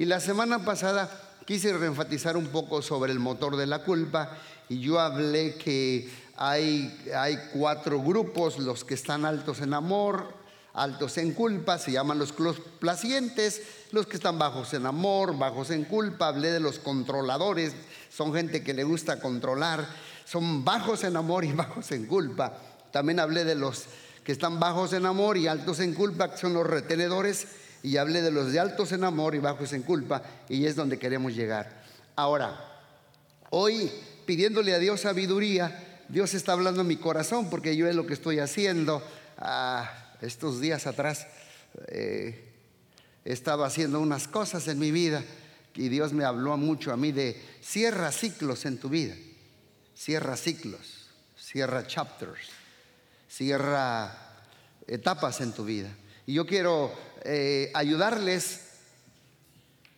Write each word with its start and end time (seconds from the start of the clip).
Y 0.00 0.06
la 0.06 0.18
semana 0.18 0.64
pasada 0.64 1.10
quise 1.44 1.76
reenfatizar 1.76 2.34
un 2.38 2.46
poco 2.46 2.80
sobre 2.80 3.12
el 3.12 3.18
motor 3.18 3.56
de 3.58 3.66
la 3.66 3.84
culpa 3.84 4.30
y 4.70 4.80
yo 4.80 4.98
hablé 4.98 5.56
que 5.56 6.08
hay, 6.38 6.98
hay 7.14 7.38
cuatro 7.52 8.00
grupos, 8.00 8.58
los 8.58 8.82
que 8.82 8.94
están 8.94 9.26
altos 9.26 9.60
en 9.60 9.74
amor, 9.74 10.32
altos 10.72 11.18
en 11.18 11.34
culpa, 11.34 11.76
se 11.76 11.92
llaman 11.92 12.18
los 12.18 12.32
placientes, 12.78 13.60
los 13.92 14.06
que 14.06 14.16
están 14.16 14.38
bajos 14.38 14.72
en 14.72 14.86
amor, 14.86 15.36
bajos 15.36 15.70
en 15.70 15.84
culpa, 15.84 16.28
hablé 16.28 16.50
de 16.50 16.60
los 16.60 16.78
controladores, 16.78 17.74
son 18.08 18.32
gente 18.32 18.64
que 18.64 18.72
le 18.72 18.84
gusta 18.84 19.20
controlar, 19.20 19.86
son 20.24 20.64
bajos 20.64 21.04
en 21.04 21.14
amor 21.18 21.44
y 21.44 21.52
bajos 21.52 21.92
en 21.92 22.06
culpa. 22.06 22.54
También 22.90 23.20
hablé 23.20 23.44
de 23.44 23.54
los 23.54 23.84
que 24.24 24.32
están 24.32 24.58
bajos 24.58 24.94
en 24.94 25.04
amor 25.04 25.36
y 25.36 25.46
altos 25.46 25.78
en 25.80 25.92
culpa, 25.92 26.30
que 26.30 26.38
son 26.38 26.54
los 26.54 26.66
retenedores, 26.66 27.46
y 27.82 27.96
hablé 27.96 28.22
de 28.22 28.30
los 28.30 28.52
de 28.52 28.60
altos 28.60 28.92
en 28.92 29.04
amor 29.04 29.34
y 29.34 29.38
bajos 29.38 29.72
en 29.72 29.82
culpa, 29.82 30.22
y 30.48 30.66
es 30.66 30.76
donde 30.76 30.98
queremos 30.98 31.34
llegar. 31.34 31.82
Ahora, 32.16 32.58
hoy 33.50 33.90
pidiéndole 34.26 34.74
a 34.74 34.78
Dios 34.78 35.00
sabiduría, 35.00 36.02
Dios 36.08 36.34
está 36.34 36.52
hablando 36.52 36.80
en 36.80 36.86
mi 36.86 36.96
corazón, 36.96 37.48
porque 37.50 37.76
yo 37.76 37.88
es 37.88 37.94
lo 37.94 38.06
que 38.06 38.14
estoy 38.14 38.40
haciendo. 38.40 39.02
Ah, 39.38 40.14
estos 40.20 40.60
días 40.60 40.86
atrás 40.86 41.26
eh, 41.88 42.44
estaba 43.24 43.66
haciendo 43.66 44.00
unas 44.00 44.28
cosas 44.28 44.68
en 44.68 44.78
mi 44.78 44.90
vida 44.90 45.24
y 45.74 45.88
Dios 45.88 46.12
me 46.12 46.24
habló 46.24 46.56
mucho 46.56 46.92
a 46.92 46.96
mí 46.96 47.12
de 47.12 47.40
cierra 47.60 48.12
ciclos 48.12 48.66
en 48.66 48.78
tu 48.78 48.88
vida, 48.88 49.14
cierra 49.94 50.36
ciclos, 50.36 51.08
cierra 51.38 51.86
chapters, 51.86 52.48
cierra 53.28 54.12
etapas 54.86 55.40
en 55.40 55.52
tu 55.52 55.64
vida. 55.64 55.88
Y 56.26 56.34
yo 56.34 56.46
quiero 56.46 56.92
eh, 57.24 57.70
ayudarles 57.74 58.60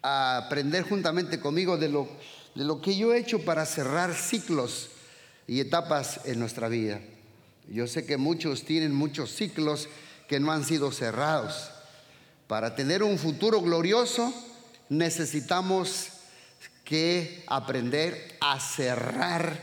a 0.03 0.39
aprender 0.39 0.83
juntamente 0.83 1.41
conmigo 1.41 1.79
de 1.79 1.89
lo, 1.89 2.09
de 2.55 2.65
lo 2.65 2.81
que 2.81 2.97
yo 2.97 3.15
he 3.15 3.19
hecho 3.19 3.45
para 3.45 3.65
cerrar 3.67 4.15
ciclos 4.15 4.91
y 5.47 5.61
etapas 5.61 6.21
en 6.25 6.39
nuestra 6.39 6.69
vida. 6.69 7.01
Yo 7.69 7.87
sé 7.87 8.05
que 8.05 8.17
muchos 8.17 8.65
tienen 8.65 8.95
muchos 8.95 9.35
ciclos 9.35 9.89
que 10.29 10.41
no 10.41 10.53
han 10.53 10.65
sido 10.65 10.91
cerrados. 10.93 11.71
Para 12.49 12.75
tener 12.75 13.03
un 13.03 13.19
futuro 13.19 13.61
glorioso 13.61 14.33
necesitamos 14.89 16.09
que 16.85 17.45
aprender 17.47 18.37
a 18.41 18.59
cerrar 18.61 19.59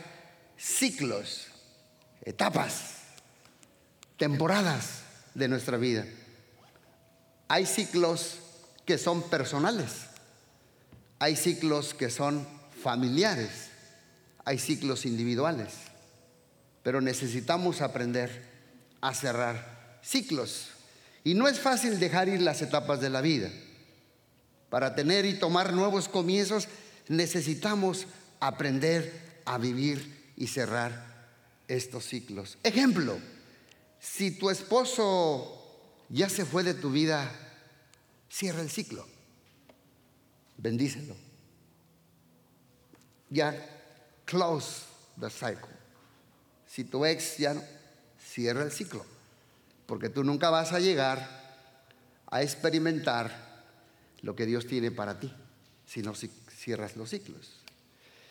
ciclos, 0.58 1.48
etapas, 2.24 2.96
temporadas 4.18 5.02
de 5.36 5.48
nuestra 5.48 5.78
vida. 5.78 6.06
Hay 7.50 7.66
ciclos 7.66 8.38
que 8.86 8.98
son 9.00 9.24
personales, 9.24 9.90
hay 11.18 11.36
ciclos 11.36 11.96
que 11.96 12.12
son 12.12 12.48
familiares, 12.82 13.70
hay 14.46 14.60
ciclos 14.60 15.06
individuales, 15.06 15.74
pero 16.84 17.02
necesitamos 17.02 17.82
aprender 17.82 18.44
a 19.02 19.16
cerrar 19.16 20.00
ciclos. 20.04 20.70
Y 21.24 21.34
no 21.34 21.48
es 21.48 21.60
fácil 21.60 22.00
dejar 22.00 22.30
ir 22.30 22.40
las 22.42 22.62
etapas 22.62 23.02
de 23.02 23.10
la 23.10 23.22
vida. 23.22 23.50
Para 24.70 24.94
tener 24.94 25.26
y 25.26 25.34
tomar 25.34 25.74
nuevos 25.74 26.08
comienzos 26.08 26.68
necesitamos 27.08 28.06
aprender 28.40 29.42
a 29.46 29.58
vivir 29.58 30.32
y 30.38 30.46
cerrar 30.46 31.04
estos 31.68 32.06
ciclos. 32.06 32.60
Ejemplo, 32.64 33.18
si 34.00 34.30
tu 34.30 34.52
esposo 34.52 35.59
ya 36.10 36.30
se 36.30 36.46
fue 36.46 36.64
de 36.64 36.74
tu 36.74 36.92
vida, 36.92 37.32
cierra 38.30 38.62
el 38.62 38.70
ciclo. 38.70 39.06
Bendícelo. 40.58 41.16
Ya, 43.30 43.56
close 44.26 44.86
the 45.20 45.30
cycle. 45.30 45.78
Si 46.68 46.84
tu 46.84 47.06
ex 47.06 47.38
ya 47.38 47.54
no, 47.54 47.62
cierra 48.20 48.64
el 48.64 48.72
ciclo 48.72 49.06
porque 49.90 50.10
tú 50.10 50.24
nunca 50.24 50.52
vas 50.52 50.72
a 50.72 50.80
llegar 50.80 51.28
a 52.28 52.44
experimentar 52.44 53.66
lo 54.22 54.36
que 54.36 54.46
Dios 54.46 54.68
tiene 54.68 54.92
para 54.92 55.20
ti 55.20 55.34
si 55.88 56.04
no 56.04 56.14
cierras 56.14 56.96
los 56.96 57.10
ciclos. 57.10 57.54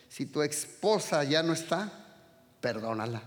Si 0.08 0.26
tu 0.26 0.42
esposa 0.42 1.24
ya 1.24 1.42
no 1.42 1.52
está, 1.52 1.90
perdónala. 2.60 3.22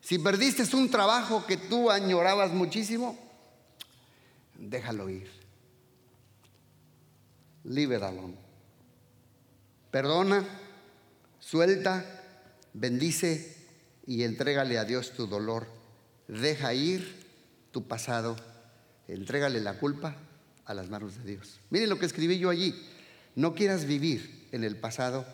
Si 0.00 0.20
perdiste 0.20 0.64
un 0.76 0.88
trabajo 0.92 1.44
que 1.44 1.56
tú 1.56 1.90
añorabas 1.90 2.52
muchísimo, 2.52 3.18
déjalo 4.60 5.08
ir. 5.08 5.28
Alone. 7.64 8.36
Perdona, 9.90 10.44
suelta, 11.40 12.04
bendice 12.72 13.56
y 14.06 14.22
entrégale 14.22 14.78
a 14.78 14.84
Dios 14.84 15.12
tu 15.12 15.26
dolor. 15.26 15.66
Deja 16.28 16.72
ir 16.74 17.26
tu 17.72 17.88
pasado, 17.88 18.36
entrégale 19.08 19.60
la 19.60 19.78
culpa 19.78 20.16
a 20.64 20.74
las 20.74 20.88
manos 20.88 21.16
de 21.16 21.32
Dios. 21.32 21.60
Miren 21.70 21.90
lo 21.90 21.98
que 21.98 22.06
escribí 22.06 22.38
yo 22.38 22.50
allí. 22.50 22.74
No 23.34 23.54
quieras 23.54 23.84
vivir 23.84 24.48
en 24.52 24.64
el 24.64 24.76
pasado 24.76 25.26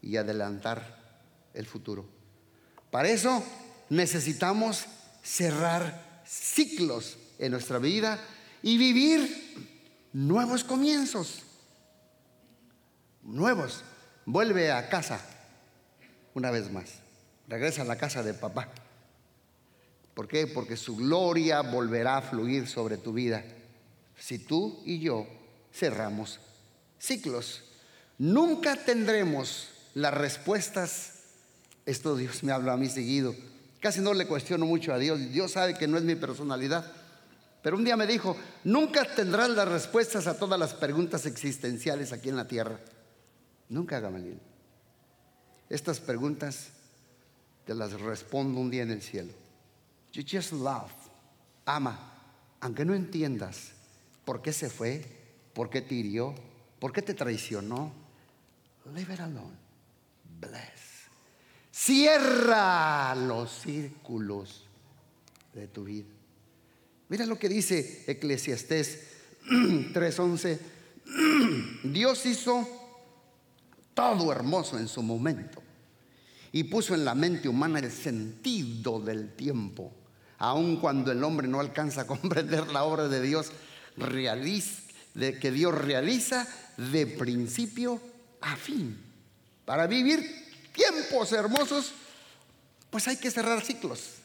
y 0.00 0.16
adelantar 0.16 1.20
el 1.54 1.66
futuro. 1.66 2.06
Para 2.90 3.10
eso 3.10 3.44
necesitamos 3.90 4.86
cerrar 5.22 6.22
ciclos 6.26 7.18
en 7.38 7.52
nuestra 7.52 7.78
vida 7.78 8.18
y 8.62 8.78
vivir 8.78 9.70
nuevos 10.12 10.64
comienzos. 10.64 11.42
Nuevos. 13.22 13.82
Vuelve 14.24 14.70
a 14.70 14.88
casa 14.88 15.20
una 16.34 16.50
vez 16.50 16.70
más. 16.70 16.94
Regresa 17.48 17.82
a 17.82 17.86
la 17.86 17.96
casa 17.96 18.22
de 18.22 18.34
papá. 18.34 18.68
¿Por 20.14 20.28
qué? 20.28 20.46
Porque 20.46 20.76
su 20.76 20.96
gloria 20.96 21.62
volverá 21.62 22.18
a 22.18 22.22
fluir 22.22 22.68
sobre 22.68 22.98
tu 22.98 23.12
vida 23.12 23.44
si 24.16 24.38
tú 24.38 24.82
y 24.84 25.00
yo 25.00 25.26
cerramos 25.72 26.38
ciclos. 26.98 27.64
Nunca 28.18 28.76
tendremos 28.76 29.68
las 29.94 30.14
respuestas. 30.14 31.14
Esto 31.86 32.16
Dios 32.16 32.44
me 32.44 32.52
habla 32.52 32.74
a 32.74 32.76
mí 32.76 32.88
seguido. 32.88 33.34
Casi 33.80 34.00
no 34.00 34.14
le 34.14 34.26
cuestiono 34.26 34.64
mucho 34.64 34.92
a 34.92 34.98
Dios. 34.98 35.18
Dios 35.32 35.52
sabe 35.52 35.74
que 35.74 35.88
no 35.88 35.98
es 35.98 36.04
mi 36.04 36.14
personalidad. 36.14 36.92
Pero 37.62 37.76
un 37.76 37.84
día 37.84 37.96
me 37.96 38.06
dijo, 38.06 38.36
nunca 38.64 39.14
tendrás 39.14 39.50
las 39.50 39.68
respuestas 39.68 40.26
a 40.26 40.36
todas 40.36 40.58
las 40.58 40.74
preguntas 40.74 41.26
existenciales 41.26 42.12
aquí 42.12 42.28
en 42.28 42.36
la 42.36 42.48
tierra. 42.48 42.78
Nunca, 43.68 44.00
Gamaliel. 44.00 44.40
Estas 45.68 46.00
preguntas 46.00 46.70
te 47.64 47.74
las 47.74 47.92
respondo 48.00 48.60
un 48.60 48.68
día 48.68 48.82
en 48.82 48.90
el 48.90 49.00
cielo. 49.00 49.32
You 50.12 50.24
just 50.28 50.52
love. 50.52 50.92
Ama. 51.64 52.10
Aunque 52.60 52.84
no 52.84 52.94
entiendas 52.94 53.72
por 54.24 54.42
qué 54.42 54.52
se 54.52 54.68
fue, 54.68 55.04
por 55.54 55.70
qué 55.70 55.82
te 55.82 55.94
hirió, 55.94 56.34
por 56.80 56.92
qué 56.92 57.00
te 57.00 57.14
traicionó. 57.14 57.92
Leave 58.92 59.14
it 59.14 59.20
alone. 59.20 59.56
Bless. 60.40 61.08
Cierra 61.70 63.14
los 63.14 63.50
círculos 63.50 64.66
de 65.54 65.68
tu 65.68 65.84
vida. 65.84 66.08
Mira 67.12 67.26
lo 67.26 67.38
que 67.38 67.50
dice 67.50 68.04
Eclesiastés 68.06 69.00
3:11. 69.50 70.58
Dios 71.92 72.24
hizo 72.24 72.66
todo 73.92 74.32
hermoso 74.32 74.78
en 74.78 74.88
su 74.88 75.02
momento 75.02 75.62
y 76.52 76.64
puso 76.64 76.94
en 76.94 77.04
la 77.04 77.14
mente 77.14 77.50
humana 77.50 77.80
el 77.80 77.92
sentido 77.92 78.98
del 78.98 79.34
tiempo 79.34 79.92
aun 80.38 80.78
cuando 80.78 81.12
el 81.12 81.22
hombre 81.22 81.46
no 81.46 81.60
alcanza 81.60 82.00
a 82.00 82.06
comprender 82.06 82.68
la 82.68 82.84
obra 82.84 83.08
de 83.08 83.20
Dios, 83.20 83.52
que 85.38 85.50
Dios 85.50 85.74
realiza 85.74 86.48
de 86.78 87.06
principio 87.06 88.00
a 88.40 88.56
fin. 88.56 88.98
Para 89.66 89.86
vivir 89.86 90.18
tiempos 90.72 91.30
hermosos, 91.32 91.92
pues 92.88 93.06
hay 93.06 93.18
que 93.18 93.30
cerrar 93.30 93.62
ciclos. 93.62 94.21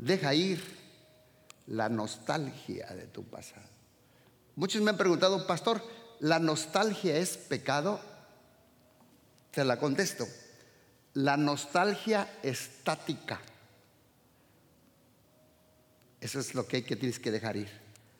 Deja 0.00 0.34
ir 0.34 0.62
la 1.66 1.88
nostalgia 1.88 2.86
de 2.88 3.06
tu 3.06 3.24
pasado. 3.24 3.68
Muchos 4.56 4.82
me 4.82 4.90
han 4.90 4.96
preguntado, 4.96 5.46
pastor, 5.46 5.82
¿la 6.20 6.38
nostalgia 6.38 7.16
es 7.16 7.36
pecado? 7.36 8.00
Te 9.52 9.64
la 9.64 9.78
contesto 9.78 10.26
la 11.14 11.36
nostalgia 11.36 12.38
estática. 12.42 13.40
Eso 16.20 16.38
es 16.38 16.54
lo 16.54 16.66
que, 16.66 16.76
hay 16.76 16.82
que 16.82 16.96
tienes 16.96 17.18
que 17.18 17.30
dejar 17.30 17.56
ir. 17.56 17.70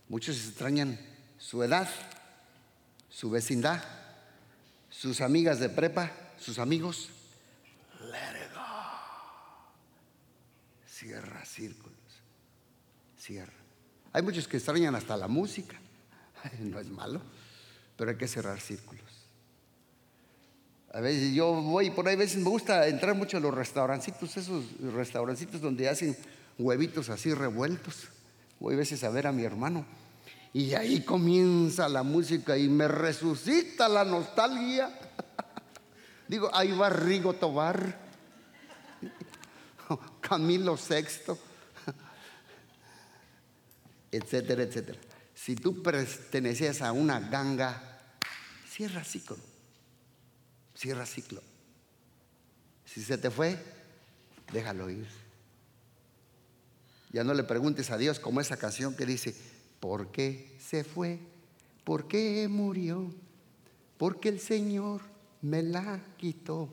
Muchos 0.08 0.36
extrañan 0.36 0.98
su 1.38 1.62
edad, 1.62 1.88
su 3.08 3.30
vecindad, 3.30 3.82
sus 4.88 5.20
amigas 5.20 5.60
de 5.60 5.68
prepa, 5.68 6.10
sus 6.38 6.58
amigos. 6.58 7.10
Let 8.00 8.44
it 8.44 8.54
go. 8.54 8.60
Cierra 11.00 11.42
círculos. 11.46 11.96
Cierra. 13.18 13.54
Hay 14.12 14.22
muchos 14.22 14.46
que 14.46 14.58
extrañan 14.58 14.94
hasta 14.94 15.16
la 15.16 15.28
música. 15.28 15.76
No 16.58 16.78
es 16.78 16.88
malo, 16.88 17.22
pero 17.96 18.10
hay 18.10 18.16
que 18.18 18.28
cerrar 18.28 18.60
círculos. 18.60 19.04
A 20.92 21.00
veces 21.00 21.32
yo 21.34 21.52
voy 21.52 21.90
por 21.90 22.06
ahí, 22.06 22.16
a 22.16 22.18
veces 22.18 22.42
me 22.42 22.50
gusta 22.50 22.86
entrar 22.86 23.14
mucho 23.14 23.38
a 23.38 23.40
los 23.40 23.54
restaurancitos, 23.54 24.36
esos 24.36 24.64
restaurancitos 24.94 25.60
donde 25.60 25.88
hacen 25.88 26.16
huevitos 26.58 27.08
así 27.08 27.32
revueltos. 27.32 28.08
Voy 28.58 28.74
a 28.74 28.78
veces 28.78 29.02
a 29.02 29.10
ver 29.10 29.26
a 29.26 29.32
mi 29.32 29.44
hermano. 29.44 29.86
Y 30.52 30.74
ahí 30.74 31.02
comienza 31.02 31.88
la 31.88 32.02
música 32.02 32.58
y 32.58 32.68
me 32.68 32.88
resucita 32.88 33.88
la 33.88 34.04
nostalgia. 34.04 34.98
Digo, 36.28 36.50
ahí 36.52 36.72
va 36.72 36.90
Rigo 36.90 37.34
Tobar, 37.34 38.09
Camilo 40.30 40.76
VI, 40.76 41.34
etcétera, 44.12 44.62
etcétera. 44.62 45.00
Si 45.34 45.56
tú 45.56 45.82
pertenecías 45.82 46.82
a 46.82 46.92
una 46.92 47.18
ganga, 47.18 48.12
cierra 48.64 49.02
ciclo. 49.02 49.36
Cierra 50.72 51.04
ciclo. 51.04 51.42
Si 52.84 53.02
se 53.02 53.18
te 53.18 53.28
fue, 53.28 53.58
déjalo 54.52 54.88
ir. 54.88 55.08
Ya 57.10 57.24
no 57.24 57.34
le 57.34 57.42
preguntes 57.42 57.90
a 57.90 57.98
Dios 57.98 58.20
como 58.20 58.40
esa 58.40 58.56
canción 58.56 58.94
que 58.94 59.06
dice, 59.06 59.34
¿por 59.80 60.12
qué 60.12 60.56
se 60.60 60.84
fue? 60.84 61.18
¿Por 61.82 62.06
qué 62.06 62.46
murió? 62.46 63.12
Porque 63.98 64.28
el 64.28 64.38
Señor 64.38 65.00
me 65.42 65.64
la 65.64 66.00
quitó. 66.16 66.72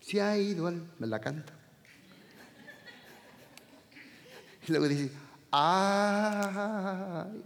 Se 0.00 0.22
ha 0.22 0.38
ido, 0.38 0.70
me 1.00 1.08
la 1.08 1.20
canta. 1.20 1.58
Y 4.66 4.72
luego 4.72 4.88
dice, 4.88 5.10
ay. 5.50 7.42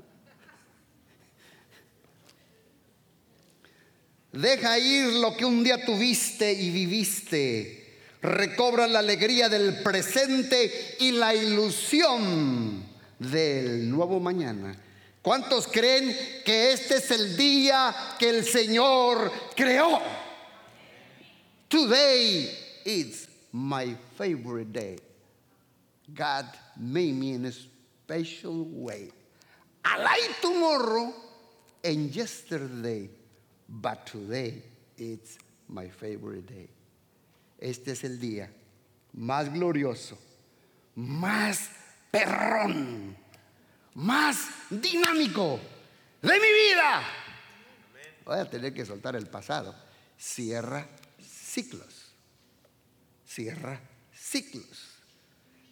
Deja 4.32 4.78
ir 4.78 5.14
lo 5.14 5.36
que 5.36 5.44
un 5.44 5.64
día 5.64 5.84
tuviste 5.84 6.52
y 6.52 6.70
viviste 6.70 7.86
recobra 8.26 8.86
la 8.86 8.98
alegría 8.98 9.48
del 9.48 9.82
presente 9.82 10.96
y 11.00 11.12
la 11.12 11.34
ilusión 11.34 12.84
del 13.18 13.88
nuevo 13.88 14.20
mañana. 14.20 14.76
¿Cuántos 15.22 15.66
creen 15.66 16.16
que 16.44 16.72
este 16.72 16.96
es 16.96 17.10
el 17.10 17.36
día 17.36 17.94
que 18.18 18.28
el 18.28 18.44
Señor 18.44 19.32
creó? 19.56 20.00
Today 21.68 22.50
is 22.84 23.28
my 23.52 23.96
favorite 24.16 24.72
day. 24.72 25.05
God 26.12 26.46
made 26.78 27.14
me 27.14 27.34
in 27.34 27.44
a 27.46 27.52
special 27.52 28.64
way. 28.70 29.10
I 29.84 30.02
like 30.02 30.40
tomorrow 30.40 31.12
and 31.84 32.14
yesterday, 32.14 33.08
but 33.68 34.06
today 34.06 34.62
it's 34.96 35.38
my 35.68 35.88
favorite 35.88 36.46
day. 36.46 36.68
Este 37.58 37.88
es 37.88 38.04
el 38.04 38.18
día 38.18 38.48
más 39.16 39.52
glorioso, 39.52 40.18
más 40.96 41.70
perrón, 42.10 43.16
más 43.94 44.48
dinámico 44.70 45.58
de 46.22 46.32
mi 46.32 46.52
vida. 46.52 47.02
Voy 48.24 48.38
a 48.38 48.44
tener 48.50 48.74
que 48.74 48.84
soltar 48.84 49.16
el 49.16 49.26
pasado. 49.26 49.74
Cierra 50.18 50.86
ciclos. 51.20 52.12
Cierra 53.24 53.80
ciclos. 54.12 54.95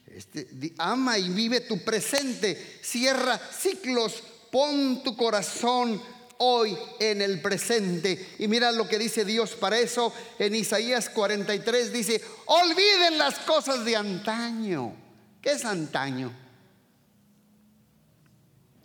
Este, 0.06 0.47
ama 0.79 1.19
y 1.19 1.29
vive 1.29 1.61
tu 1.61 1.83
presente. 1.83 2.79
Cierra 2.83 3.39
ciclos. 3.39 4.23
Pon 4.51 5.03
tu 5.03 5.17
corazón 5.17 6.01
hoy 6.39 6.77
en 7.01 7.23
el 7.23 7.41
presente. 7.41 8.35
Y 8.39 8.49
mira 8.49 8.73
lo 8.73 8.89
que 8.89 8.99
dice 8.99 9.25
Dios 9.25 9.53
para 9.53 9.79
eso 9.79 10.12
en 10.39 10.55
Isaías 10.55 11.09
43 11.09 11.93
dice, 11.93 12.23
olviden 12.47 13.19
las 13.19 13.39
cosas 13.41 13.85
de 13.85 13.97
antaño. 13.97 14.95
¿Qué 15.41 15.53
es 15.53 15.65
antaño? 15.65 16.33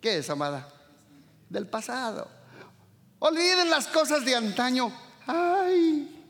¿Qué 0.01 0.17
es, 0.17 0.29
amada? 0.29 0.71
Del 1.49 1.67
pasado. 1.67 2.29
Olviden 3.19 3.69
las 3.69 3.87
cosas 3.87 4.23
de 4.23 4.35
antaño. 4.35 4.91
Ay, 5.27 6.25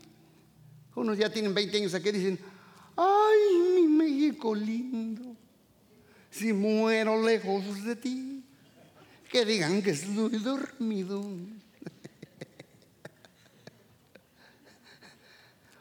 unos 0.94 1.16
ya 1.16 1.30
tienen 1.30 1.54
20 1.54 1.76
años 1.78 1.94
aquí 1.94 2.08
y 2.08 2.12
dicen, 2.12 2.40
ay, 3.00 3.58
mi 3.74 3.86
México 3.88 4.54
lindo, 4.54 5.36
si 6.30 6.52
muero 6.52 7.22
lejos 7.22 7.84
de 7.84 7.96
ti 7.96 8.44
que 9.30 9.44
digan 9.44 9.82
que 9.82 9.90
estoy 9.90 10.38
dormido. 10.38 11.20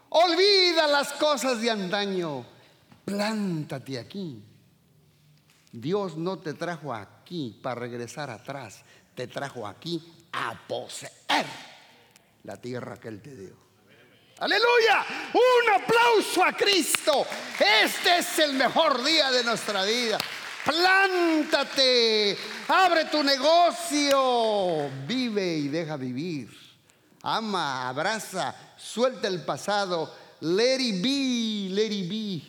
Olvida 0.09 0.87
las 0.87 1.13
cosas 1.13 1.61
de 1.61 1.71
antaño. 1.71 2.45
Plántate 3.05 3.97
aquí. 3.99 4.43
Dios 5.71 6.17
no 6.17 6.39
te 6.39 6.53
trajo 6.53 6.93
aquí 6.93 7.59
para 7.61 7.81
regresar 7.81 8.29
atrás. 8.29 8.83
Te 9.15 9.27
trajo 9.27 9.67
aquí 9.67 10.03
a 10.31 10.67
poseer 10.67 11.45
la 12.43 12.57
tierra 12.57 12.97
que 12.97 13.07
Él 13.07 13.21
te 13.21 13.35
dio. 13.35 13.68
Aleluya. 14.39 15.05
Un 15.33 15.81
aplauso 15.81 16.43
a 16.43 16.53
Cristo. 16.53 17.25
Este 17.83 18.19
es 18.19 18.39
el 18.39 18.53
mejor 18.53 19.03
día 19.03 19.31
de 19.31 19.43
nuestra 19.43 19.83
vida 19.83 20.17
plántate, 20.69 22.37
abre 22.67 23.05
tu 23.05 23.23
negocio, 23.23 24.89
vive 25.07 25.57
y 25.57 25.67
deja 25.67 25.97
vivir. 25.97 26.49
Ama, 27.23 27.89
abraza, 27.89 28.55
suelta 28.77 29.27
el 29.27 29.43
pasado, 29.43 30.13
let 30.41 30.79
it 30.79 31.01
be, 31.01 31.69
let 31.73 31.91
it 31.91 32.09
be. 32.09 32.41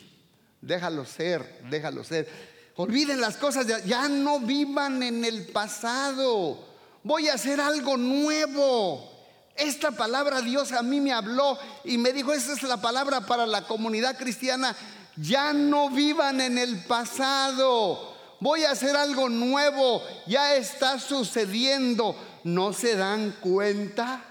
Déjalo 0.61 1.05
ser, 1.05 1.61
déjalo 1.71 2.05
ser. 2.05 2.29
Olviden 2.77 3.21
las 3.21 3.37
cosas, 3.37 3.67
ya 3.85 4.09
no 4.09 4.41
vivan 4.41 5.03
en 5.03 5.25
el 5.25 5.47
pasado. 5.47 6.59
Voy 7.03 7.29
a 7.29 7.35
hacer 7.35 7.61
algo 7.61 7.97
nuevo. 7.97 9.10
Esta 9.57 9.91
palabra 9.91 10.41
Dios 10.41 10.73
a 10.73 10.83
mí 10.83 11.01
me 11.01 11.13
habló 11.13 11.59
y 11.85 11.99
me 11.99 12.13
dijo, 12.13 12.33
esa 12.33 12.53
es 12.53 12.63
la 12.63 12.81
palabra 12.81 13.21
para 13.23 13.47
la 13.47 13.67
comunidad 13.67 14.17
cristiana 14.17 14.75
ya 15.17 15.53
no 15.53 15.91
vivan 15.91 16.41
en 16.41 16.59
el 16.59 16.85
pasado. 16.85 18.17
Voy 18.41 18.65
a 18.65 18.73
hacer 18.73 18.97
algo 18.97 19.29
nuevo. 19.29 20.03
Ya 20.27 20.57
está 20.57 20.99
sucediendo. 20.99 22.17
¿No 22.45 22.73
se 22.73 22.97
dan 22.97 23.37
cuenta? 23.41 24.25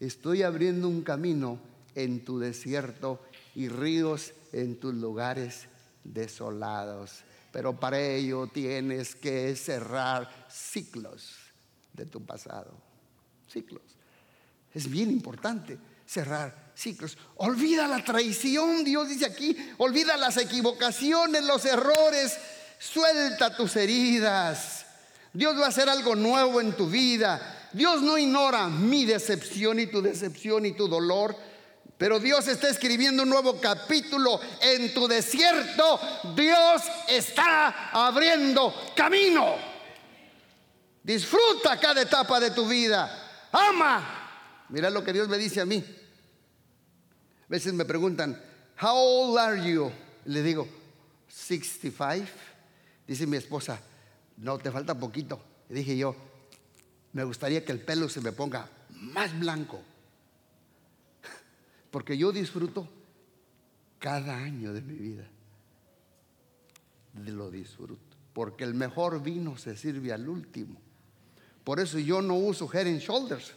Estoy 0.00 0.42
abriendo 0.42 0.88
un 0.88 1.02
camino 1.02 1.58
en 1.94 2.24
tu 2.24 2.38
desierto 2.38 3.20
y 3.54 3.68
ríos 3.68 4.32
en 4.52 4.78
tus 4.78 4.94
lugares 4.94 5.66
desolados. 6.02 7.22
Pero 7.52 7.78
para 7.78 8.00
ello 8.00 8.48
tienes 8.48 9.14
que 9.14 9.54
cerrar 9.56 10.28
ciclos 10.50 11.36
de 11.94 12.04
tu 12.04 12.24
pasado. 12.26 12.72
Ciclos. 13.54 13.82
Es 14.74 14.90
bien 14.90 15.10
importante 15.10 15.78
cerrar 16.04 16.72
ciclos. 16.74 17.16
Olvida 17.36 17.86
la 17.86 18.02
traición, 18.04 18.82
Dios 18.82 19.08
dice 19.08 19.26
aquí, 19.26 19.56
olvida 19.78 20.16
las 20.16 20.36
equivocaciones, 20.36 21.44
los 21.44 21.64
errores, 21.64 22.36
suelta 22.80 23.56
tus 23.56 23.76
heridas. 23.76 24.86
Dios 25.32 25.56
va 25.56 25.66
a 25.66 25.68
hacer 25.68 25.88
algo 25.88 26.16
nuevo 26.16 26.60
en 26.60 26.76
tu 26.76 26.88
vida. 26.88 27.68
Dios 27.72 28.02
no 28.02 28.18
ignora 28.18 28.68
mi 28.68 29.04
decepción 29.04 29.78
y 29.78 29.86
tu 29.86 30.02
decepción 30.02 30.66
y 30.66 30.72
tu 30.72 30.88
dolor. 30.88 31.36
Pero 31.96 32.18
Dios 32.18 32.48
está 32.48 32.68
escribiendo 32.68 33.22
un 33.22 33.30
nuevo 33.30 33.60
capítulo 33.60 34.40
en 34.60 34.92
tu 34.92 35.06
desierto. 35.06 36.00
Dios 36.34 36.82
está 37.08 37.90
abriendo 37.92 38.74
camino. 38.96 39.54
Disfruta 41.04 41.78
cada 41.78 42.02
etapa 42.02 42.40
de 42.40 42.50
tu 42.50 42.66
vida. 42.66 43.23
Ama. 43.54 44.02
Mira 44.70 44.90
lo 44.90 45.04
que 45.04 45.12
Dios 45.12 45.28
me 45.28 45.38
dice 45.38 45.60
a 45.60 45.64
mí. 45.64 45.84
A 47.42 47.46
veces 47.48 47.72
me 47.72 47.84
preguntan, 47.84 48.40
How 48.80 48.96
old 48.96 49.38
are 49.38 49.62
you? 49.62 49.90
Le 50.24 50.42
digo, 50.42 50.66
65. 51.28 52.26
Dice 53.06 53.26
mi 53.26 53.36
esposa, 53.36 53.78
no, 54.38 54.58
te 54.58 54.70
falta 54.70 54.98
poquito. 54.98 55.40
Y 55.70 55.74
dije 55.74 55.96
yo, 55.96 56.16
me 57.12 57.22
gustaría 57.22 57.64
que 57.64 57.72
el 57.72 57.80
pelo 57.80 58.08
se 58.08 58.20
me 58.20 58.32
ponga 58.32 58.68
más 58.90 59.38
blanco. 59.38 59.80
Porque 61.90 62.18
yo 62.18 62.32
disfruto 62.32 62.88
cada 63.98 64.36
año 64.36 64.72
de 64.72 64.80
mi 64.80 64.94
vida. 64.94 65.28
Lo 67.26 67.50
disfruto. 67.50 68.16
Porque 68.32 68.64
el 68.64 68.74
mejor 68.74 69.22
vino 69.22 69.56
se 69.56 69.76
sirve 69.76 70.12
al 70.12 70.28
último. 70.28 70.80
Por 71.64 71.80
eso 71.80 71.98
yo 71.98 72.20
no 72.20 72.34
uso 72.34 72.68
head 72.72 72.86
and 72.86 73.00
shoulders. 73.00 73.52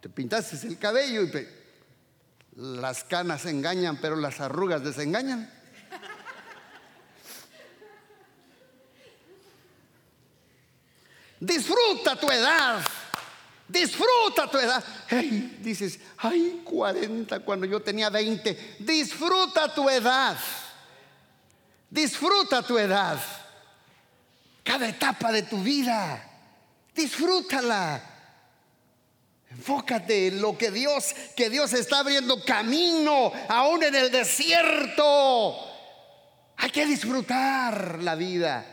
Te 0.00 0.08
pintaste 0.08 0.64
el 0.68 0.78
cabello 0.78 1.24
y 1.24 1.48
las 2.54 3.02
canas 3.02 3.46
engañan, 3.46 4.00
pero 4.00 4.14
las 4.14 4.40
arrugas 4.40 4.84
desengañan. 4.84 5.52
disfruta 11.40 12.16
tu 12.16 12.30
edad. 12.30 12.80
Disfruta 13.66 14.48
tu 14.50 14.58
edad. 14.58 14.84
Hey, 15.08 15.58
dices, 15.60 15.98
ay, 16.16 16.62
40 16.64 17.40
cuando 17.40 17.66
yo 17.66 17.80
tenía 17.80 18.08
20. 18.08 18.76
Disfruta 18.78 19.74
tu 19.74 19.90
edad. 19.90 20.38
Disfruta 21.90 22.62
tu 22.62 22.78
edad. 22.78 23.18
Cada 24.62 24.88
etapa 24.88 25.32
de 25.32 25.42
tu 25.42 25.62
vida. 25.62 26.22
Disfrútala. 26.94 28.02
Enfócate 29.50 30.28
en 30.28 30.42
lo 30.42 30.58
que 30.58 30.70
Dios, 30.70 31.14
que 31.34 31.48
Dios 31.48 31.72
está 31.72 32.00
abriendo 32.00 32.44
camino 32.44 33.32
aún 33.48 33.82
en 33.82 33.94
el 33.94 34.10
desierto. 34.10 35.56
Hay 36.58 36.70
que 36.70 36.84
disfrutar 36.84 38.02
la 38.02 38.14
vida 38.14 38.66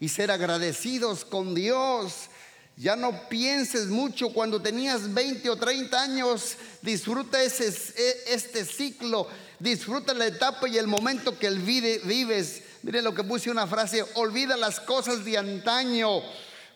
y 0.00 0.08
ser 0.08 0.30
agradecidos 0.30 1.24
con 1.24 1.54
Dios 1.54 2.30
ya 2.76 2.94
no 2.94 3.28
pienses 3.30 3.86
mucho 3.86 4.34
cuando 4.34 4.60
tenías 4.60 5.12
20 5.12 5.48
o 5.48 5.56
30 5.56 6.02
años. 6.02 6.56
Disfruta 6.82 7.42
ese, 7.42 7.68
e, 7.68 8.34
este 8.34 8.66
ciclo. 8.66 9.26
Disfruta 9.58 10.12
la 10.12 10.26
etapa 10.26 10.68
y 10.68 10.76
el 10.76 10.86
momento 10.86 11.38
que 11.38 11.46
el 11.46 11.58
vives. 11.60 12.62
Mire 12.82 13.02
lo 13.02 13.14
que 13.14 13.24
puse 13.24 13.50
una 13.50 13.66
frase. 13.66 14.04
Olvida 14.14 14.56
las 14.56 14.80
cosas 14.80 15.24
de 15.24 15.38
antaño. 15.38 16.20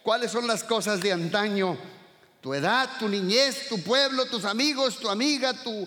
¿Cuáles 0.02 0.30
son 0.30 0.46
las 0.46 0.64
cosas 0.64 1.00
de 1.00 1.12
antaño? 1.12 1.78
Tu 2.40 2.54
edad, 2.54 2.88
tu 2.98 3.08
niñez, 3.08 3.68
tu 3.68 3.82
pueblo, 3.82 4.24
tus 4.26 4.46
amigos, 4.46 4.98
tu 4.98 5.10
amiga, 5.10 5.52
tu, 5.62 5.86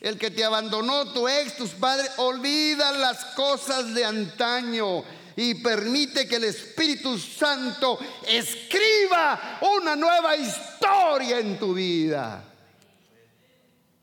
el 0.00 0.16
que 0.18 0.30
te 0.30 0.42
abandonó, 0.42 1.12
tu 1.12 1.28
ex, 1.28 1.56
tus 1.56 1.70
padres. 1.70 2.10
Olvida 2.16 2.92
las 2.92 3.24
cosas 3.36 3.92
de 3.94 4.04
antaño 4.04 5.04
y 5.36 5.54
permite 5.56 6.26
que 6.26 6.36
el 6.36 6.44
Espíritu 6.44 7.18
Santo 7.18 7.98
escriba 8.26 9.58
una 9.76 9.94
nueva 9.94 10.36
historia 10.36 11.38
en 11.38 11.58
tu 11.58 11.74
vida. 11.74 12.49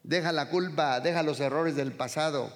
Deja 0.08 0.32
la 0.32 0.48
culpa, 0.48 1.02
deja 1.02 1.22
los 1.22 1.42
errores 1.42 1.76
del 1.76 1.92
pasado. 1.92 2.50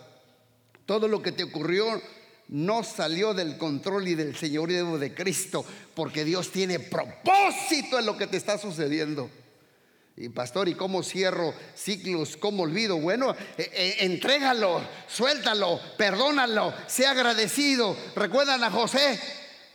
Todo 0.86 1.10
lo 1.10 1.22
que 1.22 1.34
te 1.34 1.44
ocurrió 1.44 2.02
no 2.48 2.82
salió 2.82 3.34
del 3.34 3.58
control 3.58 4.08
y 4.08 4.16
del 4.16 4.38
señorío 4.38 4.98
de 4.98 5.14
Cristo, 5.14 5.66
porque 5.94 6.24
Dios 6.24 6.50
tiene 6.54 6.80
propósito 6.80 8.00
en 8.00 8.06
lo 8.06 8.18
que 8.18 8.28
te 8.28 8.38
está 8.38 8.58
sucediendo. 8.58 9.30
Y 10.16 10.30
pastor, 10.30 10.70
¿y 10.70 10.76
cómo 10.76 11.04
cierro 11.04 11.54
ciclos? 11.76 12.38
¿Cómo 12.38 12.64
olvido? 12.64 12.96
Bueno, 12.98 13.36
eh, 13.58 13.98
entrégalo, 14.00 14.82
suéltalo, 15.10 15.78
perdónalo, 15.98 16.74
sea 16.88 17.12
agradecido. 17.12 17.98
¿Recuerdan 18.16 18.64
a 18.64 18.72
José? 18.72 19.20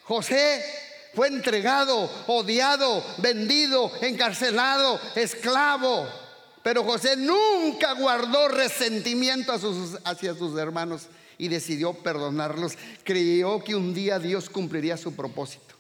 José 0.04 0.64
fue 1.12 1.28
entregado, 1.28 2.11
odiado, 2.26 3.04
vendido, 3.18 3.92
encarcelado, 4.00 4.99
esclavo. 5.14 6.25
Pero 6.66 6.82
José 6.82 7.14
nunca 7.14 7.92
guardó 7.92 8.49
resentimiento 8.49 9.52
hacia 10.02 10.35
sus 10.35 10.58
hermanos 10.58 11.02
y 11.38 11.46
decidió 11.46 11.92
perdonarlos. 11.92 12.73
Creyó 13.04 13.62
que 13.62 13.76
un 13.76 13.94
día 13.94 14.18
Dios 14.18 14.50
cumpliría 14.50 14.96
su 14.96 15.14
propósito. 15.14 15.76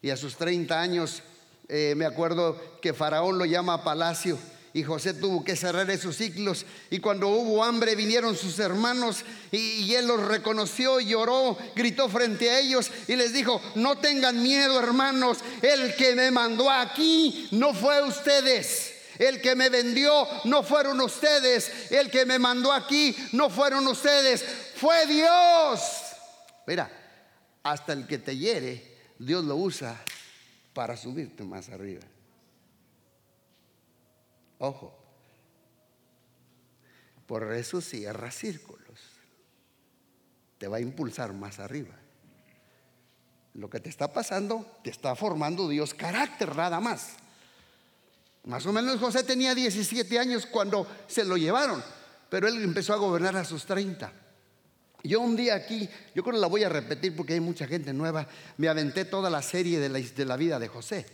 Y 0.00 0.10
a 0.10 0.16
sus 0.16 0.36
30 0.36 0.80
años 0.80 1.24
eh, 1.68 1.94
me 1.96 2.06
acuerdo 2.06 2.78
que 2.80 2.94
Faraón 2.94 3.38
lo 3.38 3.44
llama 3.44 3.74
a 3.74 3.82
palacio 3.82 4.38
y 4.72 4.84
José 4.84 5.14
tuvo 5.14 5.42
que 5.42 5.56
cerrar 5.56 5.90
esos 5.90 6.16
ciclos. 6.16 6.64
Y 6.90 7.00
cuando 7.00 7.26
hubo 7.26 7.64
hambre 7.64 7.96
vinieron 7.96 8.36
sus 8.36 8.60
hermanos 8.60 9.24
y, 9.50 9.56
y, 9.56 9.96
él 9.96 10.06
los 10.06 10.22
reconoció, 10.28 11.00
lloró, 11.00 11.58
gritó 11.74 12.08
frente 12.08 12.50
a 12.50 12.60
ellos 12.60 12.88
y 13.08 13.16
les 13.16 13.32
dijo, 13.32 13.60
no 13.74 13.98
tengan 13.98 14.40
miedo 14.40 14.78
hermanos, 14.78 15.38
el 15.60 15.96
que 15.96 16.14
me 16.14 16.30
mandó 16.30 16.70
aquí 16.70 17.48
no 17.50 17.74
fue 17.74 18.00
ustedes. 18.04 18.93
El 19.18 19.40
que 19.40 19.54
me 19.54 19.68
vendió 19.68 20.26
no 20.44 20.62
fueron 20.62 21.00
ustedes. 21.00 21.90
El 21.90 22.10
que 22.10 22.26
me 22.26 22.38
mandó 22.38 22.72
aquí 22.72 23.14
no 23.32 23.50
fueron 23.50 23.86
ustedes. 23.86 24.42
Fue 24.76 25.06
Dios. 25.06 25.80
Mira, 26.66 26.90
hasta 27.62 27.92
el 27.92 28.06
que 28.06 28.18
te 28.18 28.36
hiere, 28.36 28.96
Dios 29.18 29.44
lo 29.44 29.56
usa 29.56 30.00
para 30.72 30.96
subirte 30.96 31.44
más 31.44 31.68
arriba. 31.68 32.02
Ojo, 34.58 34.96
por 37.26 37.52
eso 37.52 37.80
cierra 37.80 38.30
círculos. 38.30 38.84
Te 40.58 40.68
va 40.68 40.78
a 40.78 40.80
impulsar 40.80 41.32
más 41.32 41.58
arriba. 41.58 41.94
Lo 43.54 43.70
que 43.70 43.80
te 43.80 43.88
está 43.88 44.12
pasando, 44.12 44.66
te 44.82 44.90
está 44.90 45.14
formando 45.14 45.68
Dios 45.68 45.94
carácter 45.94 46.56
nada 46.56 46.80
más. 46.80 47.16
Más 48.44 48.66
o 48.66 48.72
menos 48.72 49.00
José 49.00 49.22
tenía 49.24 49.54
17 49.54 50.18
años 50.18 50.46
cuando 50.46 50.86
se 51.06 51.24
lo 51.24 51.36
llevaron, 51.36 51.82
pero 52.28 52.46
él 52.46 52.62
empezó 52.62 52.92
a 52.92 52.96
gobernar 52.96 53.36
a 53.36 53.44
sus 53.44 53.64
30. 53.64 54.12
Yo 55.02 55.20
un 55.20 55.36
día 55.36 55.54
aquí, 55.54 55.88
yo 56.14 56.22
creo 56.22 56.34
que 56.34 56.40
la 56.40 56.46
voy 56.46 56.64
a 56.64 56.68
repetir 56.68 57.14
porque 57.14 57.34
hay 57.34 57.40
mucha 57.40 57.66
gente 57.66 57.92
nueva, 57.92 58.26
me 58.56 58.68
aventé 58.68 59.04
toda 59.04 59.28
la 59.30 59.42
serie 59.42 59.78
de 59.78 59.88
la, 59.88 59.98
de 59.98 60.24
la 60.24 60.36
vida 60.36 60.58
de 60.58 60.68
José. 60.68 61.06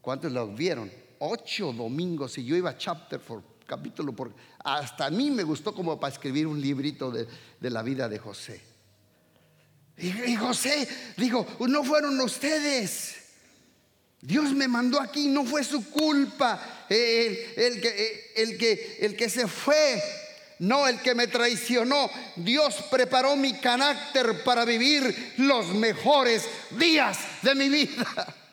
¿Cuántos 0.00 0.32
lo 0.32 0.48
vieron? 0.48 0.90
Ocho 1.18 1.72
domingos 1.72 2.38
y 2.38 2.44
yo 2.44 2.56
iba 2.56 2.76
chapter 2.78 3.20
por 3.20 3.42
capítulo 3.70 4.12
por... 4.12 4.34
Hasta 4.64 5.06
a 5.06 5.10
mí 5.10 5.30
me 5.30 5.44
gustó 5.44 5.72
como 5.72 5.98
para 6.00 6.12
escribir 6.12 6.46
un 6.46 6.60
librito 6.60 7.12
de, 7.12 7.28
la 7.70 7.82
vida 7.82 8.08
de 8.08 8.18
José. 8.18 8.60
Y, 9.96 10.34
José 10.34 10.88
dijo, 11.16 11.46
no 11.68 11.84
fueron 11.84 12.20
ustedes. 12.20 13.19
Dios 14.20 14.52
me 14.52 14.68
mandó 14.68 15.00
aquí, 15.00 15.28
no 15.28 15.44
fue 15.44 15.64
su 15.64 15.90
culpa. 15.90 16.86
el, 16.88 17.80
que, 17.80 18.32
el, 18.36 18.58
que, 18.58 18.98
el 19.00 19.16
que 19.16 19.30
se 19.30 19.46
fue 19.46 20.02
no 20.60 20.86
el 20.86 21.00
que 21.00 21.14
me 21.14 21.26
traicionó. 21.26 22.10
Dios 22.36 22.76
preparó 22.90 23.34
mi 23.34 23.54
carácter 23.54 24.44
para 24.44 24.64
vivir 24.64 25.34
los 25.38 25.68
mejores 25.68 26.44
días 26.78 27.18
de 27.42 27.54
mi 27.54 27.68
vida. 27.68 28.34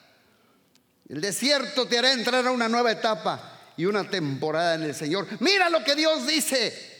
El 1.10 1.22
desierto 1.22 1.86
te 1.86 1.98
hará 1.98 2.12
entrar 2.12 2.46
a 2.46 2.52
una 2.52 2.68
nueva 2.68 2.92
etapa 2.92 3.72
y 3.78 3.86
una 3.86 4.10
temporada 4.10 4.76
en 4.76 4.84
el 4.84 4.94
Señor. 4.94 5.26
Mira 5.40 5.70
lo 5.70 5.82
que 5.82 5.96
Dios 5.96 6.28
dice. 6.28 6.98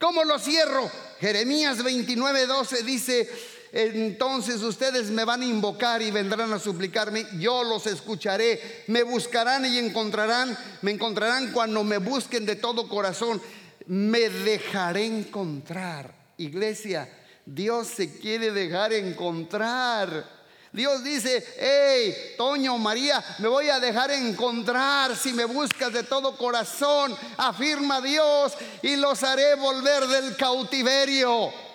¿Cómo 0.00 0.24
lo 0.24 0.40
cierro? 0.40 0.90
Jeremías 1.20 1.82
29, 1.82 2.46
12 2.46 2.82
dice, 2.82 3.30
entonces 3.78 4.62
ustedes 4.62 5.10
me 5.10 5.24
van 5.24 5.42
a 5.42 5.46
invocar 5.46 6.00
y 6.00 6.10
vendrán 6.10 6.52
a 6.52 6.58
suplicarme, 6.58 7.26
yo 7.38 7.62
los 7.62 7.86
escucharé, 7.86 8.84
me 8.86 9.02
buscarán 9.02 9.66
y 9.66 9.78
encontrarán, 9.78 10.56
me 10.82 10.92
encontrarán 10.92 11.52
cuando 11.52 11.84
me 11.84 11.98
busquen 11.98 12.46
de 12.46 12.56
todo 12.56 12.88
corazón 12.88 13.40
me 13.86 14.28
dejaré 14.28 15.06
encontrar. 15.06 16.14
Iglesia, 16.38 17.08
Dios 17.44 17.88
se 17.88 18.18
quiere 18.18 18.50
dejar 18.50 18.92
encontrar. 18.92 20.36
Dios 20.72 21.02
dice, 21.02 21.42
hey, 21.58 22.14
Toño, 22.36 22.76
María, 22.76 23.24
me 23.38 23.48
voy 23.48 23.70
a 23.70 23.80
dejar 23.80 24.10
encontrar 24.10 25.16
si 25.16 25.32
me 25.32 25.46
buscas 25.46 25.92
de 25.92 26.02
todo 26.02 26.36
corazón, 26.36 27.16
afirma 27.38 28.02
Dios, 28.02 28.52
y 28.82 28.96
los 28.96 29.22
haré 29.22 29.54
volver 29.54 30.06
del 30.06 30.36
cautiverio. 30.36 31.65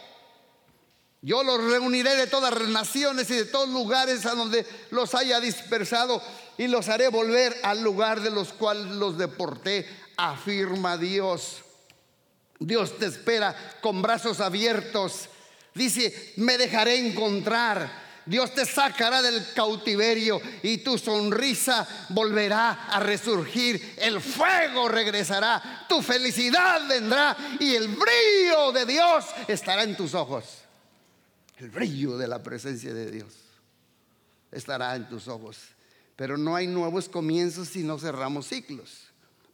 Yo 1.23 1.43
los 1.43 1.63
reuniré 1.63 2.15
de 2.15 2.25
todas 2.25 2.59
naciones 2.69 3.29
y 3.29 3.35
de 3.35 3.45
todos 3.45 3.69
lugares 3.69 4.25
a 4.25 4.33
donde 4.33 4.65
los 4.89 5.13
haya 5.13 5.39
dispersado 5.39 6.21
y 6.57 6.67
los 6.67 6.89
haré 6.89 7.09
volver 7.09 7.55
al 7.61 7.83
lugar 7.83 8.21
de 8.21 8.31
los 8.31 8.53
cuales 8.53 8.87
los 8.87 9.19
deporté, 9.19 9.87
afirma 10.17 10.97
Dios. 10.97 11.57
Dios 12.59 12.97
te 12.97 13.05
espera 13.05 13.55
con 13.81 14.01
brazos 14.01 14.39
abiertos. 14.39 15.29
Dice, 15.75 16.33
me 16.37 16.57
dejaré 16.57 16.97
encontrar. 16.97 18.01
Dios 18.25 18.53
te 18.53 18.65
sacará 18.65 19.21
del 19.21 19.53
cautiverio 19.53 20.41
y 20.63 20.77
tu 20.79 20.97
sonrisa 20.97 21.87
volverá 22.09 22.87
a 22.87 22.99
resurgir. 22.99 23.95
El 23.97 24.21
fuego 24.21 24.87
regresará, 24.87 25.85
tu 25.87 26.01
felicidad 26.01 26.87
vendrá 26.87 27.37
y 27.59 27.75
el 27.75 27.89
brillo 27.89 28.71
de 28.71 28.85
Dios 28.85 29.25
estará 29.47 29.83
en 29.83 29.95
tus 29.95 30.13
ojos. 30.15 30.60
El 31.61 31.69
brillo 31.69 32.17
de 32.17 32.27
la 32.27 32.41
presencia 32.41 32.91
de 32.91 33.11
Dios 33.11 33.33
estará 34.51 34.95
en 34.95 35.07
tus 35.07 35.27
ojos. 35.27 35.59
Pero 36.15 36.35
no 36.35 36.55
hay 36.55 36.65
nuevos 36.65 37.07
comienzos 37.07 37.69
si 37.69 37.83
no 37.83 37.99
cerramos 37.99 38.47
ciclos. 38.47 39.03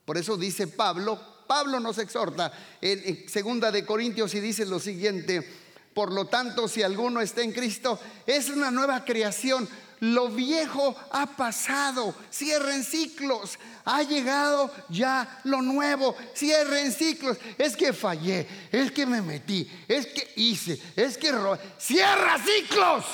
Por 0.05 0.17
eso 0.17 0.37
dice 0.37 0.67
Pablo, 0.67 1.19
Pablo 1.47 1.81
nos 1.81 1.97
exhorta 1.97 2.51
en, 2.79 3.27
segunda 3.27 3.71
de 3.71 3.85
Corintios 3.85 4.33
y 4.35 4.39
dice 4.39 4.65
lo 4.65 4.79
siguiente, 4.79 5.45
por 5.93 6.13
lo 6.13 6.27
tanto, 6.27 6.69
si 6.69 6.81
alguno 6.81 7.19
está 7.19 7.41
en 7.41 7.51
Cristo, 7.51 7.99
es 8.25 8.49
una 8.49 8.71
nueva 8.71 9.03
creación. 9.03 9.67
Lo 9.99 10.29
viejo 10.29 10.95
ha 11.11 11.25
pasado, 11.35 12.15
cierren 12.31 12.83
ciclos, 12.83 13.57
ha 13.85 14.03
llegado 14.03 14.71
ya 14.89 15.41
lo 15.43 15.61
nuevo, 15.61 16.15
cierren 16.35 16.91
ciclos. 16.91 17.37
Es 17.57 17.75
que 17.75 17.93
fallé, 17.93 18.47
es 18.71 18.91
que 18.91 19.05
me 19.05 19.21
metí, 19.21 19.69
es 19.87 20.05
que 20.07 20.33
hice, 20.35 20.81
es 20.95 21.17
que 21.17 21.31
robé. 21.31 21.59
Cierra 21.77 22.37
ciclos, 22.37 23.05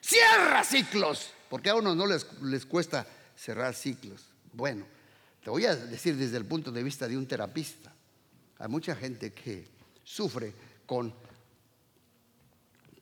cierra 0.00 0.64
ciclos 0.64 1.34
porque 1.54 1.70
a 1.70 1.76
unos 1.76 1.94
no 1.94 2.04
les, 2.04 2.26
les 2.42 2.66
cuesta 2.66 3.06
cerrar 3.36 3.76
ciclos. 3.76 4.24
Bueno, 4.52 4.84
te 5.40 5.50
voy 5.50 5.66
a 5.66 5.76
decir 5.76 6.16
desde 6.16 6.36
el 6.36 6.44
punto 6.44 6.72
de 6.72 6.82
vista 6.82 7.06
de 7.06 7.16
un 7.16 7.28
terapista. 7.28 7.92
Hay 8.58 8.66
mucha 8.66 8.96
gente 8.96 9.32
que 9.32 9.68
sufre 10.02 10.52
con 10.84 11.14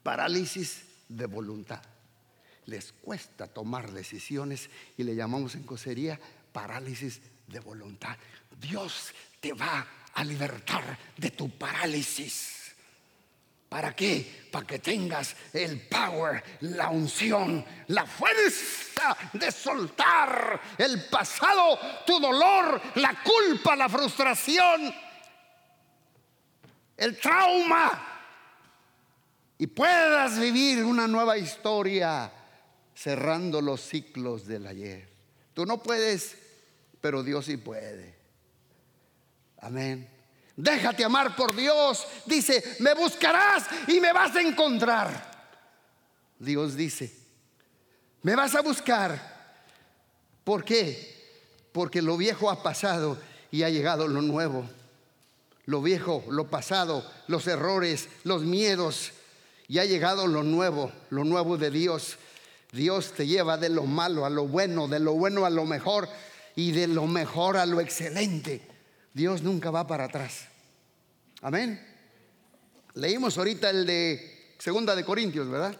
parálisis 0.03 0.83
de 1.09 1.25
voluntad. 1.25 1.83
Les 2.67 2.93
cuesta 2.93 3.49
tomar 3.49 3.91
decisiones 3.91 4.71
y 4.97 5.03
le 5.03 5.15
llamamos 5.15 5.55
en 5.55 5.65
cosería 5.65 6.19
parálisis 6.53 7.21
de 7.49 7.61
voluntad. 7.61 8.17
Dios 8.61 9.13
te 9.41 9.53
va 9.53 9.87
a 10.15 10.25
libertar 10.25 10.97
de 11.17 11.31
tu 11.31 11.51
parálisis. 11.51 12.75
¿Para 13.69 13.97
qué? 13.97 14.49
Para 14.53 14.67
que 14.67 14.79
tengas 14.79 15.35
el 15.53 15.81
power, 15.89 16.45
la 16.61 16.91
unción, 16.91 17.65
la 17.89 18.05
fuerza 18.05 19.17
de 19.33 19.51
soltar 19.51 20.61
el 20.77 21.07
pasado, 21.07 21.79
tu 22.07 22.21
dolor, 22.21 22.81
la 22.97 23.23
culpa, 23.23 23.75
la 23.75 23.89
frustración, 23.89 24.95
el 26.99 27.19
trauma. 27.19 28.09
Y 29.57 29.67
puedas 29.69 30.39
vivir 30.39 30.85
una 30.85 31.09
nueva 31.09 31.39
historia 31.39 32.31
cerrando 32.95 33.61
los 33.61 33.81
ciclos 33.81 34.47
del 34.47 34.67
ayer. 34.67 35.09
Tú 35.55 35.67
no 35.67 35.83
puedes, 35.83 36.37
pero 37.01 37.23
Dios 37.23 37.47
sí 37.47 37.57
puede. 37.57 38.15
Amén. 39.59 40.09
Déjate 40.57 41.05
amar 41.05 41.35
por 41.37 41.55
Dios. 41.55 42.07
Dice, 42.27 42.77
me 42.81 42.95
buscarás 42.95 43.67
y 43.89 44.01
me 44.01 44.13
vas 44.13 44.35
a 44.37 44.43
encontrar. 44.43 45.33
Dios 46.39 46.77
dice, 46.77 47.13
me 48.23 48.35
vas 48.35 48.55
a 48.55 48.63
buscar. 48.63 49.33
¿Por 50.45 50.65
qué? 50.65 51.13
Porque 51.73 52.03
lo 52.03 52.17
viejo 52.17 52.51
ha 52.51 52.63
pasado 52.63 53.19
y 53.51 53.63
ha 53.63 53.71
llegado 53.71 54.09
lo 54.09 54.23
nuevo. 54.23 54.69
Lo 55.65 55.81
viejo, 55.81 56.25
lo 56.29 56.49
pasado, 56.49 57.09
los 57.29 57.47
errores, 57.47 58.09
los 58.25 58.43
miedos. 58.43 59.13
Y 59.69 59.79
ha 59.79 59.85
llegado 59.85 60.27
lo 60.27 60.43
nuevo, 60.43 60.93
lo 61.11 61.25
nuevo 61.25 61.57
de 61.57 61.71
Dios. 61.71 62.19
Dios 62.73 63.13
te 63.13 63.27
lleva 63.27 63.59
de 63.59 63.69
lo 63.69 63.85
malo 63.85 64.25
a 64.25 64.31
lo 64.31 64.49
bueno, 64.49 64.89
de 64.89 64.99
lo 64.99 65.13
bueno 65.13 65.45
a 65.45 65.51
lo 65.51 65.67
mejor 65.67 66.09
y 66.57 66.73
de 66.73 66.87
lo 66.87 67.07
mejor 67.07 67.59
a 67.59 67.67
lo 67.67 67.81
excelente. 67.81 68.67
Dios 69.13 69.43
nunca 69.43 69.71
va 69.71 69.87
para 69.87 70.05
atrás. 70.05 70.47
Amén. 71.43 71.87
Leímos 72.95 73.37
ahorita 73.37 73.69
el 73.69 73.85
de 73.85 74.55
Segunda 74.59 74.97
de 74.97 75.05
Corintios, 75.05 75.51
¿verdad? 75.51 75.77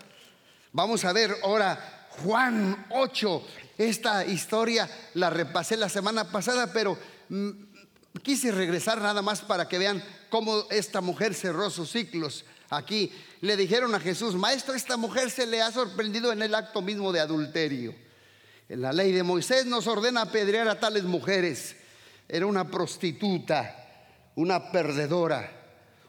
Vamos 0.73 1.05
a 1.07 1.15
ver 1.15 1.35
ahora 1.43 2.09
Juan 2.11 2.87
8. 2.91 3.47
Esta 3.79 4.27
historia 4.27 4.89
la 5.15 5.31
repasé 5.31 5.79
la 5.79 5.89
semana 5.89 6.31
pasada, 6.31 6.75
pero 6.75 6.99
mm, 7.31 7.51
quise 8.23 8.53
regresar 8.53 9.01
nada 9.01 9.23
más 9.23 9.41
para 9.41 9.67
que 9.67 9.79
vean 9.79 10.05
cómo 10.29 10.67
esta 10.69 11.01
mujer 11.01 11.35
cerró 11.35 11.71
sus 11.71 11.91
ciclos. 11.91 12.45
Aquí 12.73 13.13
le 13.43 13.57
dijeron 13.57 13.95
a 13.95 14.01
Jesús, 14.01 14.35
maestro, 14.35 14.75
esta 14.75 14.97
mujer 14.97 15.31
se 15.31 15.47
le 15.47 15.61
ha 15.61 15.71
sorprendido 15.71 16.33
en 16.33 16.43
el 16.43 16.55
acto 16.55 16.81
mismo 16.81 17.13
de 17.13 17.21
adulterio. 17.21 17.95
En 18.69 18.81
la 18.81 18.93
ley 18.93 19.13
de 19.13 19.23
Moisés 19.23 19.67
nos 19.67 19.87
ordena 19.87 20.23
apedrear 20.23 20.67
a 20.69 20.81
tales 20.81 21.05
mujeres 21.05 21.77
era 22.33 22.47
una 22.47 22.67
prostituta, 22.67 23.77
una 24.37 24.73
perdedora, 24.73 25.51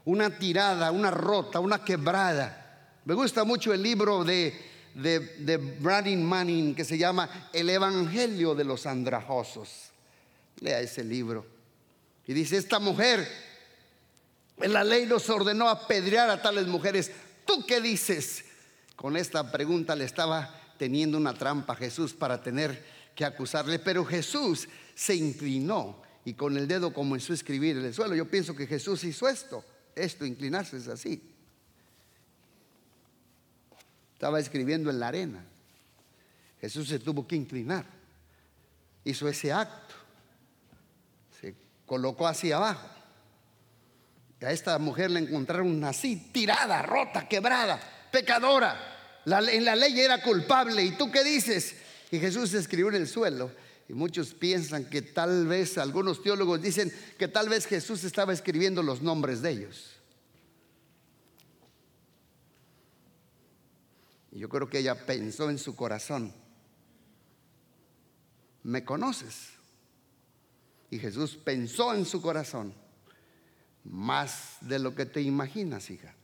una 0.06 0.30
tirada, 0.30 0.90
una 0.92 1.12
rota, 1.12 1.60
una 1.60 1.84
quebrada. 1.84 2.92
Me 3.04 3.14
gusta 3.14 3.44
mucho 3.44 3.74
el 3.74 3.84
libro 3.84 4.24
de, 4.24 4.58
de, 4.94 5.20
de 5.20 5.58
Bradin 5.58 6.24
Manning 6.24 6.76
que 6.76 6.86
se 6.86 6.98
llama 6.98 7.50
El 7.52 7.70
Evangelio 7.70 8.56
de 8.56 8.64
los 8.64 8.86
Andrajosos. 8.86 9.92
Lea 10.62 10.80
ese 10.80 11.04
libro. 11.04 11.46
Y 12.26 12.32
dice, 12.32 12.56
esta 12.56 12.80
mujer, 12.80 13.28
la 14.58 14.84
ley 14.84 15.06
nos 15.06 15.30
ordenó 15.30 15.70
apedrear 15.70 16.30
a 16.30 16.42
tales 16.42 16.68
mujeres. 16.68 17.12
¿Tú 17.46 17.66
qué 17.66 17.82
dices? 17.82 18.46
Con 18.96 19.18
esta 19.18 19.52
pregunta 19.52 19.96
le 19.96 20.06
estaba 20.06 20.60
teniendo 20.78 21.18
una 21.18 21.34
trampa 21.34 21.74
a 21.74 21.78
Jesús 21.78 22.14
para 22.14 22.42
tener 22.42 22.84
que 23.16 23.26
acusarle, 23.26 23.80
pero 23.80 24.06
Jesús 24.06 24.68
se 24.96 25.16
inclinó 25.16 26.02
y 26.26 26.34
con 26.34 26.58
el 26.58 26.68
dedo 26.68 26.94
comenzó 26.94 27.34
a 27.34 27.36
escribir 27.36 27.78
en 27.78 27.86
el 27.86 27.94
suelo. 27.94 28.16
Yo 28.16 28.30
pienso 28.30 28.56
que 28.56 28.68
Jesús 28.68 29.04
hizo 29.04 29.28
esto, 29.28 29.64
esto, 29.96 30.26
inclinarse 30.26 30.78
es 30.78 30.88
así. 30.88 31.22
Estaba 34.14 34.40
escribiendo 34.40 34.90
en 34.90 35.00
la 35.00 35.10
arena. 35.10 35.44
Jesús 36.62 36.88
se 36.88 37.00
tuvo 37.00 37.28
que 37.28 37.36
inclinar. 37.36 37.86
Hizo 39.04 39.28
ese 39.28 39.52
acto. 39.52 39.96
Se 41.42 41.56
colocó 41.86 42.26
hacia 42.26 42.56
abajo. 42.56 42.88
A 44.46 44.52
esta 44.52 44.78
mujer 44.80 45.12
le 45.12 45.20
encontraron 45.20 45.84
así, 45.84 46.30
tirada, 46.32 46.82
rota, 46.82 47.28
quebrada, 47.28 47.80
pecadora. 48.12 49.22
en 49.26 49.66
la 49.66 49.76
ley 49.76 50.00
era 50.00 50.22
culpable. 50.22 50.84
¿Y 50.84 50.92
tú 50.92 51.12
qué 51.12 51.24
dices? 51.24 51.76
Y 52.12 52.20
Jesús 52.20 52.54
escribió 52.54 52.90
en 52.90 52.96
el 52.96 53.08
suelo 53.08 53.52
y 53.88 53.94
muchos 53.94 54.34
piensan 54.34 54.90
que 54.90 55.02
tal 55.02 55.48
vez, 55.48 55.78
algunos 55.78 56.22
teólogos 56.22 56.62
dicen 56.62 56.92
que 57.18 57.28
tal 57.28 57.50
vez 57.50 57.66
Jesús 57.66 58.04
estaba 58.04 58.34
escribiendo 58.34 58.82
los 58.82 59.02
nombres 59.02 59.42
de 59.42 59.52
ellos. 59.52 59.92
Y 64.32 64.40
yo 64.40 64.50
creo 64.50 64.70
que 64.70 64.80
ella 64.80 65.06
pensó 65.06 65.50
en 65.50 65.60
su 65.60 65.76
corazón, 65.76 66.34
¿me 68.64 68.84
conoces? 68.84 69.50
Y 70.90 71.00
Jesús 71.00 71.36
pensó 71.36 71.94
en 71.94 72.06
su 72.06 72.22
corazón, 72.22 72.74
más 73.84 74.58
de 74.62 74.80
lo 74.80 74.96
que 74.96 75.06
te 75.06 75.22
imaginas, 75.22 75.90
hija. 75.90 76.16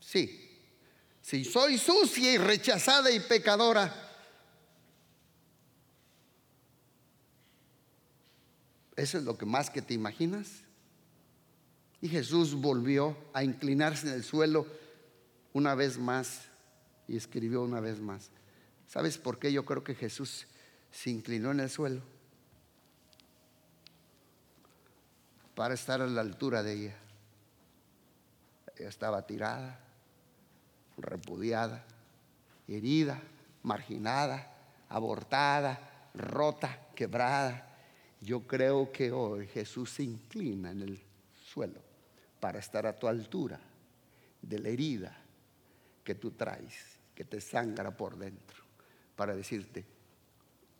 Sí, 0.00 0.50
si 1.22 1.44
soy 1.44 1.78
sucia 1.78 2.32
y 2.32 2.38
rechazada 2.38 3.10
y 3.10 3.20
pecadora, 3.20 3.94
¿eso 8.96 9.18
es 9.18 9.24
lo 9.24 9.38
que 9.38 9.46
más 9.46 9.70
que 9.70 9.82
te 9.82 9.94
imaginas? 9.94 10.64
Y 12.00 12.08
Jesús 12.08 12.54
volvió 12.54 13.16
a 13.32 13.44
inclinarse 13.44 14.08
en 14.08 14.14
el 14.14 14.24
suelo 14.24 14.66
una 15.52 15.74
vez 15.74 15.98
más 15.98 16.46
y 17.06 17.16
escribió 17.16 17.62
una 17.62 17.80
vez 17.80 18.00
más. 18.00 18.30
¿Sabes 18.88 19.18
por 19.18 19.38
qué 19.38 19.52
yo 19.52 19.64
creo 19.64 19.84
que 19.84 19.94
Jesús 19.94 20.46
se 20.90 21.10
inclinó 21.10 21.52
en 21.52 21.60
el 21.60 21.70
suelo? 21.70 22.02
Para 25.54 25.74
estar 25.74 26.00
a 26.00 26.06
la 26.06 26.20
altura 26.20 26.62
de 26.62 26.72
ella. 26.72 26.96
Ella 28.76 28.88
estaba 28.88 29.26
tirada 29.26 29.78
repudiada, 31.00 31.84
herida, 32.68 33.20
marginada, 33.62 34.52
abortada, 34.88 36.10
rota, 36.14 36.88
quebrada. 36.94 37.66
Yo 38.20 38.46
creo 38.46 38.92
que 38.92 39.10
hoy 39.12 39.46
Jesús 39.46 39.90
se 39.90 40.02
inclina 40.02 40.70
en 40.70 40.82
el 40.82 41.02
suelo 41.46 41.80
para 42.38 42.58
estar 42.58 42.86
a 42.86 42.98
tu 42.98 43.08
altura 43.08 43.58
de 44.42 44.58
la 44.58 44.68
herida 44.68 45.16
que 46.04 46.14
tú 46.14 46.32
traes, 46.32 46.98
que 47.14 47.24
te 47.24 47.40
sangra 47.40 47.90
por 47.96 48.16
dentro, 48.16 48.62
para 49.16 49.34
decirte, 49.34 49.84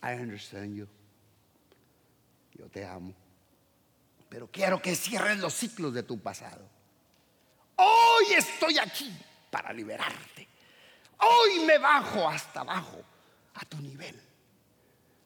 I 0.03 0.19
understand 0.19 0.75
you, 0.75 0.87
yo 2.53 2.67
te 2.69 2.85
amo, 2.85 3.13
pero 4.31 4.47
quiero 4.49 4.81
que 4.81 4.95
cierres 4.95 5.39
los 5.39 5.53
ciclos 5.53 5.93
de 5.93 6.03
tu 6.03 6.17
pasado. 6.17 6.65
Hoy 7.75 8.33
estoy 8.37 8.79
aquí 8.79 9.13
para 9.49 9.73
liberarte. 9.73 10.47
Hoy 11.17 11.65
me 11.65 11.77
bajo 11.77 12.29
hasta 12.29 12.61
abajo 12.61 13.03
a 13.55 13.65
tu 13.65 13.77
nivel 13.81 14.17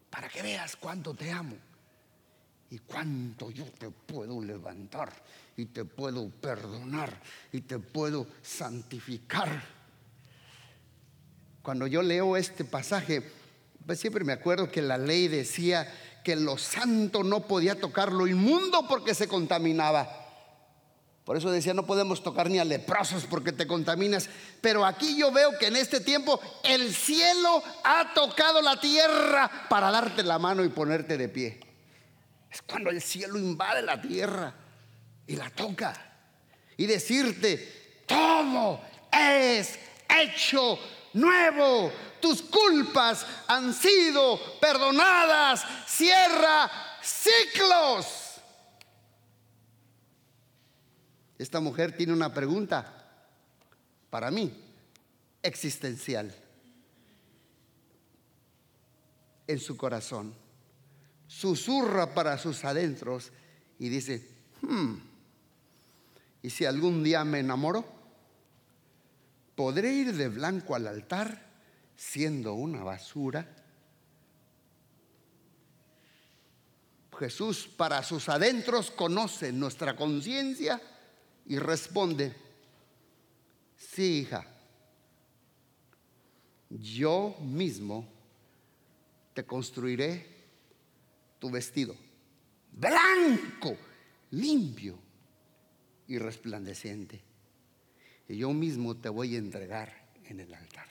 para 0.09 0.27
que 0.27 0.41
veas 0.41 0.75
cuánto 0.75 1.13
te 1.13 1.31
amo 1.31 1.55
y 2.71 2.79
cuánto 2.79 3.51
yo 3.51 3.65
te 3.65 3.91
puedo 3.91 4.41
levantar 4.41 5.13
y 5.55 5.65
te 5.65 5.85
puedo 5.85 6.27
perdonar 6.27 7.21
y 7.51 7.61
te 7.61 7.77
puedo 7.77 8.25
santificar. 8.41 9.61
Cuando 11.61 11.85
yo 11.85 12.01
leo 12.01 12.37
este 12.37 12.65
pasaje, 12.65 13.21
pues 13.85 13.99
siempre 13.99 14.23
me 14.23 14.33
acuerdo 14.33 14.71
que 14.71 14.81
la 14.81 14.97
ley 14.97 15.27
decía 15.27 15.87
que 16.25 16.35
lo 16.35 16.57
santo 16.57 17.23
no 17.23 17.41
podía 17.41 17.79
tocar 17.79 18.11
lo 18.11 18.25
inmundo 18.25 18.87
porque 18.89 19.13
se 19.13 19.27
contaminaba. 19.27 20.09
Por 21.23 21.37
eso 21.37 21.51
decía, 21.51 21.75
no 21.75 21.85
podemos 21.85 22.23
tocar 22.23 22.49
ni 22.49 22.57
a 22.57 22.65
leprosos 22.65 23.25
porque 23.25 23.51
te 23.51 23.67
contaminas. 23.67 24.27
Pero 24.59 24.83
aquí 24.85 25.15
yo 25.15 25.31
veo 25.31 25.55
que 25.59 25.67
en 25.67 25.75
este 25.75 25.99
tiempo 25.99 26.41
el 26.63 26.95
cielo 26.95 27.61
ha 27.83 28.11
tocado 28.15 28.63
la 28.63 28.79
tierra 28.79 29.67
para 29.69 29.91
darte 29.91 30.23
la 30.23 30.39
mano 30.39 30.65
y 30.65 30.69
ponerte 30.69 31.15
de 31.15 31.29
pie. 31.29 31.59
Es 32.49 32.63
cuando 32.63 32.89
el 32.89 33.03
cielo 33.03 33.37
invade 33.37 33.83
la 33.83 34.01
tierra 34.01 34.51
y 35.27 35.35
la 35.35 35.51
toca. 35.51 35.93
Y 36.75 36.87
decirte, 36.87 38.01
todo 38.07 38.81
es 39.11 39.77
hecho 40.09 40.79
nuevo. 41.15 41.91
Tus 42.21 42.41
culpas 42.43 43.25
han 43.47 43.73
sido 43.73 44.39
perdonadas. 44.59 45.63
Cierra 45.87 46.69
ciclos. 47.01 48.05
Esta 51.37 51.59
mujer 51.59 51.95
tiene 51.95 52.13
una 52.13 52.33
pregunta 52.33 52.91
para 54.09 54.31
mí 54.31 54.51
existencial 55.41 56.33
en 59.47 59.59
su 59.59 59.75
corazón. 59.77 60.33
Susurra 61.27 62.13
para 62.13 62.37
sus 62.37 62.63
adentros 62.63 63.31
y 63.77 63.89
dice, 63.89 64.27
hmm, 64.61 64.95
¿y 66.41 66.49
si 66.49 66.65
algún 66.65 67.03
día 67.03 67.23
me 67.25 67.39
enamoro? 67.39 67.94
¿Podré 69.55 69.93
ir 69.93 70.13
de 70.13 70.27
blanco 70.29 70.75
al 70.75 70.87
altar 70.87 71.41
siendo 71.95 72.53
una 72.53 72.83
basura? 72.83 73.47
Jesús 77.17 77.67
para 77.67 78.03
sus 78.03 78.27
adentros 78.27 78.91
conoce 78.91 79.53
nuestra 79.53 79.95
conciencia 79.95 80.81
y 81.45 81.57
responde, 81.57 82.35
sí 83.77 84.19
hija, 84.19 84.45
yo 86.69 87.37
mismo 87.41 88.05
te 89.33 89.45
construiré 89.45 90.35
tu 91.39 91.49
vestido 91.49 91.95
blanco, 92.75 93.77
limpio 94.31 94.97
y 96.07 96.17
resplandeciente. 96.17 97.34
Y 98.27 98.37
yo 98.37 98.51
mismo 98.51 98.95
te 98.95 99.09
voy 99.09 99.35
a 99.35 99.39
entregar 99.39 99.93
en 100.25 100.39
el 100.39 100.53
altar. 100.53 100.87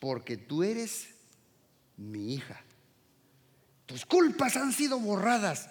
Porque 0.00 0.36
tú 0.36 0.62
eres 0.62 1.08
mi 1.96 2.34
hija. 2.34 2.60
Tus 3.86 4.06
culpas 4.06 4.56
han 4.56 4.72
sido 4.72 4.98
borradas 4.98 5.68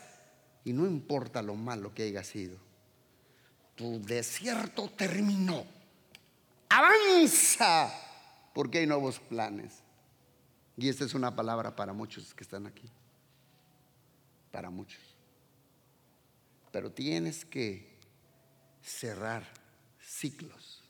y 0.64 0.74
no 0.74 0.86
importa 0.86 1.42
lo 1.42 1.56
malo 1.56 1.94
que 1.94 2.04
haya 2.04 2.24
sido. 2.24 2.58
Tu 3.76 4.02
desierto 4.02 4.90
terminó. 4.90 5.66
Avanza 6.70 7.92
porque 8.54 8.80
hay 8.80 8.88
nuevos 8.88 9.20
planes. 9.20 9.82
Y 10.78 10.90
esta 10.90 11.06
es 11.06 11.14
una 11.14 11.36
palabra 11.36 11.76
para 11.76 11.94
muchos 11.94 12.34
que 12.34 12.44
están 12.44 12.68
aquí. 12.68 12.90
Para 14.52 14.70
muchos. 14.70 15.02
Pero 16.72 16.92
tienes 16.92 17.46
que 17.46 17.98
cerrar 18.82 19.63
ciclos 20.04 20.84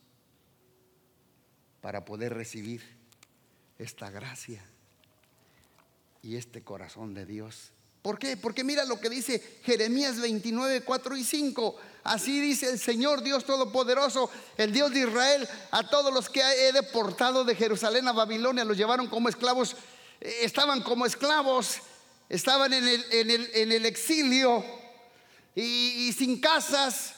para 1.82 2.06
poder 2.06 2.34
recibir 2.34 2.82
esta 3.78 4.10
gracia 4.10 4.64
y 6.22 6.38
este 6.38 6.64
corazón 6.64 7.14
de 7.14 7.26
Dios. 7.26 7.72
¿Por 8.02 8.20
qué? 8.20 8.36
Porque 8.36 8.66
mira 8.66 8.84
lo 8.84 9.00
que 9.00 9.10
dice 9.10 9.60
Jeremías 9.64 10.20
29, 10.20 10.82
4 10.82 11.18
y 11.18 11.24
5. 11.24 11.76
Así 12.04 12.42
dice 12.42 12.70
el 12.70 12.78
Señor 12.78 13.24
Dios 13.24 13.46
Todopoderoso, 13.46 14.30
el 14.58 14.74
Dios 14.74 14.92
de 14.92 15.02
Israel, 15.02 15.48
a 15.72 15.88
todos 15.88 16.14
los 16.14 16.30
que 16.30 16.42
he 16.42 16.74
deportado 16.74 17.46
de 17.46 17.56
Jerusalén 17.56 18.08
a 18.10 18.12
Babilonia, 18.12 18.66
los 18.66 18.76
llevaron 18.76 19.08
como 19.08 19.30
esclavos, 19.30 19.78
eh, 20.20 20.40
estaban 20.42 20.82
como 20.82 21.06
esclavos, 21.06 21.78
estaban 22.28 22.74
en 22.74 22.84
el, 22.84 23.86
exilio 23.86 24.66
y, 25.56 26.14
sin 26.18 26.42
casas. 26.42 27.16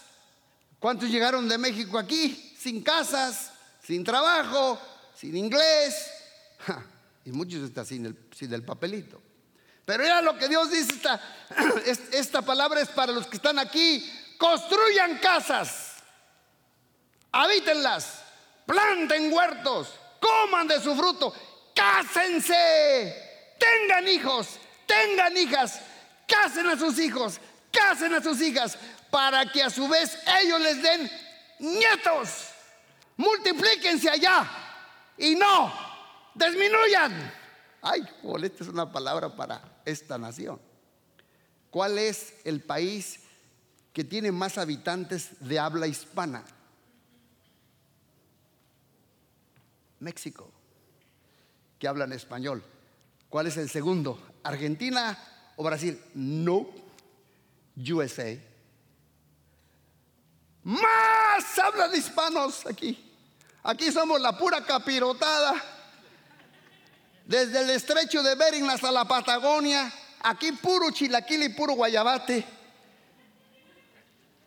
¿Cuántos 0.86 1.10
llegaron 1.10 1.50
de 1.50 1.58
México 1.58 1.98
aquí? 1.98 2.54
Sin 2.60 2.84
casas, 2.84 3.52
sin 3.82 4.04
trabajo, 4.04 4.80
sin 5.16 5.36
inglés. 5.36 5.96
y 7.26 7.32
muchos 7.32 7.64
están 7.64 7.88
sin 7.88 8.06
el, 8.06 8.16
sin 8.32 8.54
el 8.54 8.64
papelito. 8.64 9.20
Pero 9.84 10.04
era 10.04 10.22
lo 10.22 10.38
que 10.38 10.48
Dios 10.48 10.70
dice, 10.70 10.94
esta, 10.94 11.20
esta 12.12 12.44
palabra 12.44 12.82
es 12.82 12.90
para 12.90 13.12
los 13.12 13.26
que 13.26 13.38
están 13.38 13.58
aquí 13.58 14.08
construyan 14.38 15.18
casas, 15.18 16.04
habítenlas, 17.32 18.20
planten 18.68 19.34
huertos, 19.34 19.90
coman 20.20 20.68
de 20.68 20.80
su 20.80 20.96
fruto, 20.96 21.34
cásense, 21.74 23.56
tengan 23.58 24.08
hijos, 24.08 24.60
tengan 24.86 25.36
hijas, 25.36 25.80
casen 26.28 26.68
a 26.68 26.78
sus 26.78 27.00
hijos, 27.00 27.40
casen 27.72 28.14
a 28.14 28.22
sus 28.22 28.40
hijas, 28.40 28.78
para 29.16 29.50
que 29.50 29.64
a 29.64 29.70
su 29.70 29.88
vez 29.88 30.18
ellos 30.42 30.60
les 30.60 30.84
den 30.84 31.10
nietos. 31.60 32.50
Multiplíquense 33.16 34.10
allá 34.10 34.46
y 35.18 35.36
no 35.36 35.72
disminuyan. 36.34 37.34
Ay, 37.82 38.06
esta 38.44 38.64
es 38.66 38.70
una 38.70 38.92
palabra 38.92 39.34
para 39.34 39.62
esta 39.86 40.18
nación. 40.18 40.60
¿Cuál 41.72 41.98
es 41.98 42.34
el 42.44 42.62
país 42.62 43.22
que 43.94 44.04
tiene 44.04 44.34
más 44.34 44.58
habitantes 44.58 45.30
de 45.40 45.58
habla 45.58 45.88
hispana. 45.88 46.44
México, 50.02 50.52
que 51.80 51.88
hablan 51.88 52.12
español. 52.12 52.62
¿Cuál 53.30 53.48
es 53.48 53.56
el 53.56 53.70
segundo? 53.70 54.22
¿Argentina 54.44 55.18
o 55.56 55.64
Brasil? 55.64 55.98
No. 56.14 56.68
USA. 57.78 58.55
Más 60.66 61.60
hablan 61.60 61.96
hispanos 61.96 62.66
aquí. 62.66 62.98
Aquí 63.62 63.92
somos 63.92 64.20
la 64.20 64.36
pura 64.36 64.66
capirotada. 64.66 65.54
Desde 67.24 67.62
el 67.62 67.70
estrecho 67.70 68.24
de 68.24 68.34
Bering 68.34 68.68
hasta 68.68 68.92
la 68.92 69.06
Patagonia. 69.06 69.94
Aquí 70.22 70.54
puro 70.54 70.90
chilaquil 70.90 71.44
y 71.44 71.50
puro 71.50 71.74
guayabate. 71.74 72.44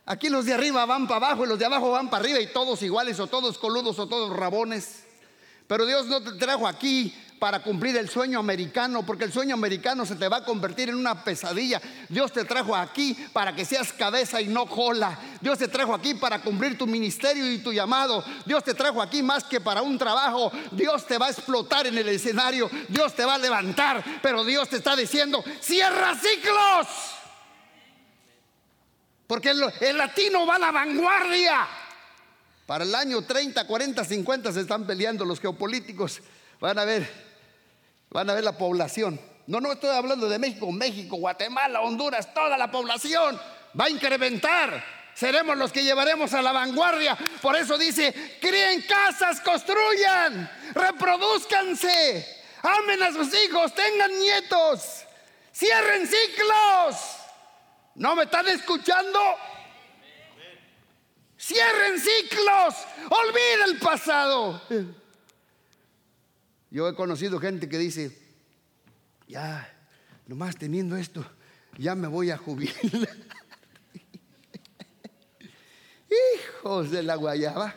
Aquí 0.06 0.28
los 0.28 0.44
de 0.44 0.54
arriba 0.54 0.84
van 0.86 1.06
para 1.06 1.26
abajo 1.26 1.44
y 1.44 1.48
los 1.48 1.58
de 1.58 1.66
abajo 1.66 1.92
van 1.92 2.10
para 2.10 2.24
arriba 2.24 2.40
y 2.40 2.52
todos 2.52 2.82
iguales 2.82 3.20
o 3.20 3.28
todos 3.28 3.56
coludos 3.56 3.96
o 4.00 4.08
todos 4.08 4.36
rabones. 4.36 5.04
Pero 5.68 5.86
Dios 5.86 6.06
no 6.06 6.20
te 6.20 6.32
trajo 6.32 6.66
aquí 6.66 7.14
para 7.38 7.62
cumplir 7.62 7.96
el 7.96 8.08
sueño 8.08 8.38
americano, 8.38 9.04
porque 9.04 9.24
el 9.24 9.32
sueño 9.32 9.54
americano 9.54 10.04
se 10.04 10.16
te 10.16 10.28
va 10.28 10.38
a 10.38 10.44
convertir 10.44 10.88
en 10.88 10.96
una 10.96 11.22
pesadilla. 11.22 11.80
Dios 12.08 12.32
te 12.32 12.44
trajo 12.44 12.74
aquí 12.74 13.14
para 13.32 13.54
que 13.54 13.64
seas 13.64 13.92
cabeza 13.92 14.40
y 14.40 14.48
no 14.48 14.66
cola. 14.66 15.18
Dios 15.40 15.58
te 15.58 15.68
trajo 15.68 15.94
aquí 15.94 16.14
para 16.14 16.40
cumplir 16.40 16.76
tu 16.76 16.86
ministerio 16.86 17.50
y 17.50 17.58
tu 17.58 17.72
llamado. 17.72 18.24
Dios 18.44 18.64
te 18.64 18.74
trajo 18.74 19.00
aquí 19.00 19.22
más 19.22 19.44
que 19.44 19.60
para 19.60 19.82
un 19.82 19.98
trabajo. 19.98 20.50
Dios 20.72 21.06
te 21.06 21.18
va 21.18 21.26
a 21.26 21.30
explotar 21.30 21.86
en 21.86 21.96
el 21.96 22.08
escenario. 22.08 22.70
Dios 22.88 23.14
te 23.14 23.24
va 23.24 23.34
a 23.34 23.38
levantar, 23.38 24.04
pero 24.22 24.44
Dios 24.44 24.68
te 24.68 24.76
está 24.76 24.96
diciendo, 24.96 25.42
cierra 25.60 26.14
ciclos. 26.14 26.86
Porque 29.28 29.50
el, 29.50 29.98
latino 29.98 30.46
va 30.46 30.56
a 30.56 30.58
la 30.58 30.72
vanguardia. 30.72 31.68
Para 32.66 32.84
el 32.84 32.94
año 32.94 33.22
30, 33.22 33.66
40, 33.66 34.04
50 34.04 34.52
se 34.52 34.60
están 34.62 34.86
peleando 34.86 35.24
los 35.26 35.38
geopolíticos. 35.38 36.20
Van 36.60 36.78
a 36.78 36.84
ver, 36.84 37.27
van 38.10 38.30
a 38.30 38.34
ver 38.34 38.44
la 38.44 38.56
población. 38.56 39.20
No, 39.46 39.60
no 39.60 39.72
estoy 39.72 39.90
hablando 39.90 40.28
de 40.28 40.38
México, 40.38 40.70
México, 40.70 41.16
Guatemala, 41.16 41.80
Honduras, 41.80 42.32
toda 42.34 42.58
la 42.58 42.70
población 42.70 43.40
va 43.78 43.86
a 43.86 43.90
incrementar. 43.90 44.84
Seremos 45.14 45.56
los 45.56 45.72
que 45.72 45.82
llevaremos 45.82 46.32
a 46.34 46.42
la 46.42 46.52
vanguardia. 46.52 47.16
Por 47.42 47.56
eso 47.56 47.76
dice, 47.76 48.38
críen 48.40 48.82
casas, 48.82 49.40
construyan, 49.40 50.48
reproduzcanse, 50.74 52.44
amen 52.62 53.02
a 53.02 53.12
sus 53.12 53.34
hijos, 53.34 53.74
tengan 53.74 54.16
nietos, 54.18 55.04
cierren 55.52 56.06
ciclos. 56.06 56.96
¿No 57.96 58.14
me 58.14 58.24
están 58.24 58.46
escuchando? 58.48 59.18
Cierren 61.36 61.98
ciclos, 61.98 62.74
olvida 63.08 63.64
el 63.64 63.78
pasado. 63.78 64.62
Yo 66.70 66.88
he 66.88 66.94
conocido 66.94 67.38
gente 67.40 67.68
que 67.68 67.78
dice, 67.78 68.16
ya, 69.26 69.72
nomás 70.26 70.56
teniendo 70.56 70.96
esto, 70.96 71.24
ya 71.78 71.94
me 71.94 72.08
voy 72.08 72.30
a 72.30 72.36
jubilar. 72.36 72.76
Hijos 76.60 76.90
de 76.90 77.02
la 77.02 77.14
guayaba. 77.16 77.74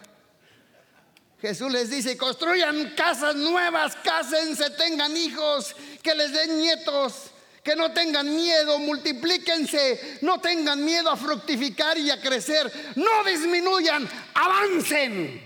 Jesús 1.40 1.72
les 1.72 1.90
dice, 1.90 2.18
construyan 2.18 2.94
casas 2.96 3.36
nuevas, 3.36 3.96
cásense, 3.96 4.70
tengan 4.72 5.16
hijos, 5.18 5.76
que 6.04 6.14
les 6.14 6.32
den 6.34 6.60
nietos 6.60 7.32
que 7.64 7.76
no 7.76 7.92
tengan 7.92 8.28
miedo, 8.36 8.80
multiplíquense, 8.80 10.20
no 10.22 10.40
tengan 10.40 10.84
miedo 10.84 11.12
a 11.12 11.18
fructificar 11.18 11.98
y 11.98 12.10
a 12.10 12.20
crecer, 12.20 12.72
no 12.96 13.24
disminuyan, 13.24 14.08
avancen, 14.34 15.42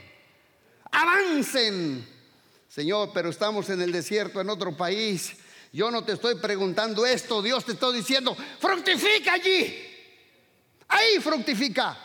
avancen. 0.91 2.14
Señor, 2.75 3.11
pero 3.13 3.29
estamos 3.29 3.69
en 3.69 3.81
el 3.81 3.93
desierto, 3.93 4.41
en 4.41 4.49
otro 4.49 4.75
país. 4.75 5.31
Yo 5.71 5.89
no 5.89 6.03
te 6.03 6.11
estoy 6.11 6.35
preguntando 6.35 7.05
esto, 7.05 7.41
Dios 7.41 7.63
te 7.63 7.71
está 7.71 7.89
diciendo, 7.89 8.35
fructifica 8.59 9.31
allí. 9.31 9.73
Ahí 10.89 11.21
fructifica. 11.21 11.97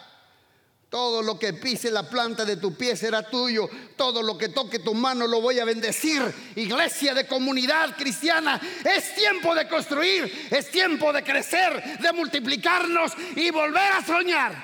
Todo 0.88 1.22
lo 1.22 1.36
que 1.36 1.54
pise 1.54 1.90
la 1.90 2.08
planta 2.08 2.44
de 2.44 2.56
tu 2.56 2.76
pie 2.76 2.94
será 2.94 3.28
tuyo. 3.28 3.68
Todo 3.96 4.22
lo 4.22 4.38
que 4.38 4.50
toque 4.50 4.78
tu 4.78 4.94
mano 4.94 5.26
lo 5.26 5.40
voy 5.40 5.58
a 5.58 5.64
bendecir. 5.64 6.22
Iglesia 6.54 7.14
de 7.14 7.26
comunidad 7.26 7.96
cristiana, 7.96 8.60
es 8.84 9.16
tiempo 9.16 9.52
de 9.56 9.66
construir, 9.66 10.48
es 10.52 10.70
tiempo 10.70 11.12
de 11.12 11.24
crecer, 11.24 11.98
de 11.98 12.12
multiplicarnos 12.12 13.10
y 13.34 13.50
volver 13.50 13.90
a 13.90 14.06
soñar. 14.06 14.54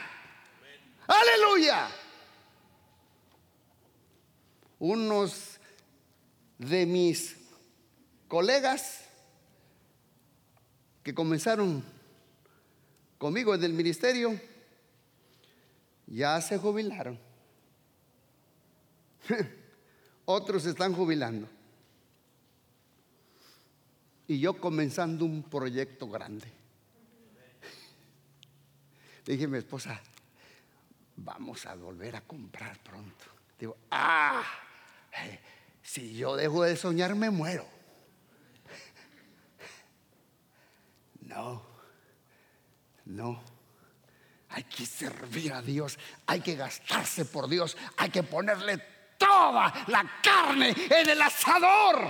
Aleluya. 1.08 1.88
Unos 4.78 5.55
de 6.58 6.86
mis 6.86 7.36
colegas 8.28 9.04
que 11.02 11.14
comenzaron 11.14 11.84
conmigo 13.18 13.54
en 13.54 13.64
el 13.64 13.72
ministerio 13.72 14.38
ya 16.06 16.40
se 16.40 16.58
jubilaron. 16.58 17.18
Otros 20.24 20.64
están 20.66 20.92
jubilando. 20.92 21.48
Y 24.28 24.40
yo 24.40 24.60
comenzando 24.60 25.24
un 25.24 25.42
proyecto 25.42 26.08
grande. 26.08 26.46
Le 29.24 29.32
dije 29.32 29.44
a 29.44 29.48
mi 29.48 29.58
esposa, 29.58 30.00
vamos 31.16 31.66
a 31.66 31.74
volver 31.74 32.16
a 32.16 32.20
comprar 32.22 32.78
pronto. 32.82 33.24
Digo, 33.58 33.76
ah, 33.90 34.42
eh, 35.24 35.38
si 35.86 36.14
yo 36.14 36.36
dejo 36.36 36.64
de 36.64 36.76
soñar 36.76 37.14
me 37.14 37.30
muero. 37.30 37.66
No, 41.20 41.62
no. 43.04 43.42
Hay 44.48 44.64
que 44.64 44.84
servir 44.84 45.52
a 45.52 45.62
Dios, 45.62 45.98
hay 46.26 46.40
que 46.40 46.56
gastarse 46.56 47.24
por 47.24 47.48
Dios, 47.48 47.76
hay 47.98 48.10
que 48.10 48.22
ponerle 48.22 48.78
toda 49.16 49.72
la 49.86 50.20
carne 50.22 50.74
en 50.90 51.08
el 51.08 51.22
asador. 51.22 52.08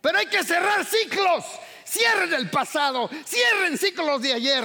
Pero 0.00 0.18
hay 0.18 0.26
que 0.26 0.44
cerrar 0.44 0.84
ciclos. 0.84 1.44
Cierren 1.86 2.34
el 2.34 2.50
pasado, 2.50 3.08
cierren 3.24 3.78
ciclos 3.78 4.20
de 4.22 4.34
ayer. 4.34 4.64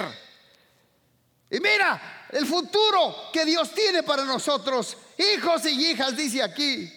Y 1.50 1.60
mira, 1.60 2.28
el 2.30 2.46
futuro 2.46 3.32
que 3.32 3.46
Dios 3.46 3.72
tiene 3.74 4.04
para 4.04 4.26
nosotros, 4.26 4.98
hijos 5.18 5.66
y 5.66 5.92
hijas, 5.92 6.16
dice 6.16 6.44
aquí, 6.44 6.92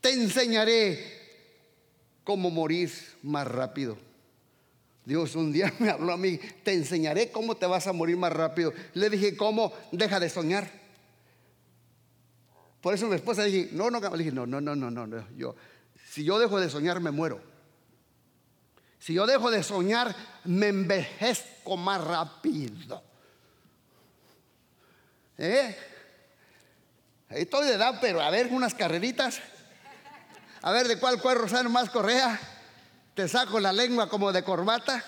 te 0.00 0.12
enseñaré 0.12 1.18
cómo 2.24 2.50
morir 2.50 2.92
más 3.22 3.46
rápido. 3.46 3.96
Dios 5.04 5.34
un 5.36 5.52
día 5.52 5.72
me 5.78 5.88
habló 5.88 6.12
a 6.12 6.16
mí, 6.16 6.38
te 6.62 6.74
enseñaré 6.74 7.30
cómo 7.30 7.56
te 7.56 7.66
vas 7.66 7.86
a 7.86 7.92
morir 7.92 8.16
más 8.16 8.32
rápido. 8.32 8.72
Le 8.94 9.08
dije, 9.08 9.36
¿cómo? 9.36 9.72
Deja 9.90 10.20
de 10.20 10.28
soñar. 10.28 10.70
Por 12.82 12.94
eso 12.94 13.08
mi 13.08 13.16
esposa 13.16 13.44
dije, 13.44 13.70
no, 13.72 13.90
no, 13.90 14.00
le 14.00 14.18
dije, 14.18 14.32
no, 14.32 14.46
no, 14.46 14.60
no, 14.60 14.76
no, 14.76 14.90
no, 14.90 15.24
yo, 15.36 15.56
si 16.10 16.24
yo 16.24 16.38
dejo 16.38 16.60
de 16.60 16.70
soñar 16.70 17.00
me 17.00 17.10
muero. 17.10 17.40
Si 18.98 19.14
yo 19.14 19.26
dejo 19.26 19.50
de 19.50 19.62
soñar 19.62 20.14
me 20.44 20.68
envejezco 20.68 21.76
más 21.76 22.04
rápido. 22.04 23.02
¿Eh? 25.38 25.76
Estoy 27.30 27.66
de 27.66 27.74
edad, 27.74 27.98
pero 28.00 28.20
a 28.20 28.30
ver 28.30 28.48
unas 28.48 28.74
carreritas. 28.74 29.40
A 30.62 30.72
ver 30.72 30.88
de 30.88 30.98
cuál 30.98 31.20
cuerro 31.20 31.48
sale 31.48 31.68
más 31.68 31.90
correa 31.90 32.40
te 33.18 33.26
saco 33.26 33.58
la 33.58 33.72
lengua 33.72 34.08
como 34.08 34.30
de 34.30 34.44
corbata. 34.44 35.02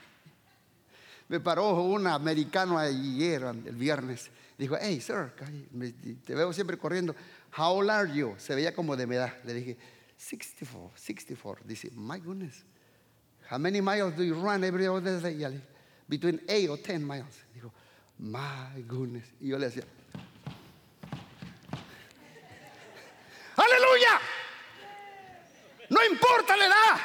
Me 1.28 1.38
paró 1.38 1.82
un 1.82 2.06
americano 2.06 2.78
ayer, 2.78 3.42
el 3.42 3.76
viernes. 3.76 4.30
Dijo, 4.56 4.74
hey, 4.80 4.98
sir, 5.02 5.34
te 6.24 6.34
veo 6.34 6.54
siempre 6.54 6.78
corriendo. 6.78 7.14
How 7.54 7.74
old 7.74 7.90
are 7.90 8.10
you? 8.10 8.36
Se 8.38 8.54
veía 8.54 8.74
como 8.74 8.96
de 8.96 9.06
mi 9.06 9.16
edad. 9.16 9.34
Le 9.44 9.52
dije, 9.52 9.76
64, 10.16 10.92
64. 10.96 11.62
Dice, 11.66 11.90
my 11.94 12.18
goodness. 12.20 12.64
How 13.50 13.58
many 13.58 13.82
miles 13.82 14.16
do 14.16 14.22
you 14.22 14.34
run 14.34 14.64
every 14.64 14.86
other 14.86 15.20
day? 15.20 15.60
Between 16.08 16.40
8 16.48 16.70
or 16.70 16.78
10 16.78 17.06
miles. 17.06 17.44
Dijo, 17.54 17.70
my 18.18 18.80
goodness. 18.88 19.26
Y 19.42 19.48
yo 19.48 19.58
le 19.58 19.66
decía, 19.66 19.84
aleluya. 23.56 24.20
No 25.90 26.04
importa 26.04 26.56
la 26.56 26.66
edad. 26.66 27.00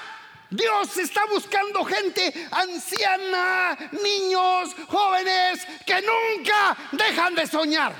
Dios 0.50 0.98
está 0.98 1.26
buscando 1.28 1.86
gente 1.86 2.34
anciana, 2.52 3.78
niños, 4.04 4.76
jóvenes, 4.88 5.62
que 5.86 6.02
nunca 6.02 6.78
dejan 6.92 7.36
de 7.36 7.48
soñar. 7.48 7.96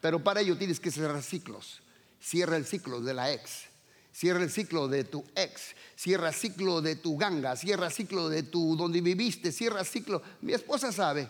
Pero 0.00 0.22
para 0.22 0.40
ello 0.40 0.56
tienes 0.56 0.80
que 0.80 0.90
cerrar 0.90 1.22
ciclos. 1.22 1.82
Cierra 2.18 2.56
el 2.56 2.64
ciclo 2.64 3.00
de 3.00 3.12
la 3.12 3.30
ex. 3.30 3.66
Cierra 4.10 4.42
el 4.42 4.50
ciclo 4.50 4.88
de 4.88 5.04
tu 5.04 5.22
ex. 5.34 5.74
Cierra 5.94 6.28
el 6.28 6.34
ciclo 6.34 6.80
de 6.80 6.96
tu 6.96 7.18
ganga. 7.18 7.56
Cierra 7.56 7.86
el 7.86 7.92
ciclo 7.92 8.30
de 8.30 8.44
tu 8.44 8.74
donde 8.76 9.02
viviste. 9.02 9.52
Cierra 9.52 9.80
el 9.80 9.86
ciclo. 9.86 10.22
Mi 10.40 10.54
esposa 10.54 10.92
sabe. 10.92 11.28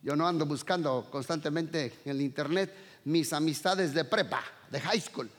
Yo 0.00 0.16
no 0.16 0.26
ando 0.26 0.46
buscando 0.46 1.08
constantemente 1.10 2.00
en 2.04 2.12
el 2.12 2.20
internet 2.22 2.74
mis 3.04 3.32
amistades 3.32 3.92
de 3.92 4.04
prepa, 4.04 4.42
de 4.74 4.80
high 4.80 5.00
school 5.00 5.30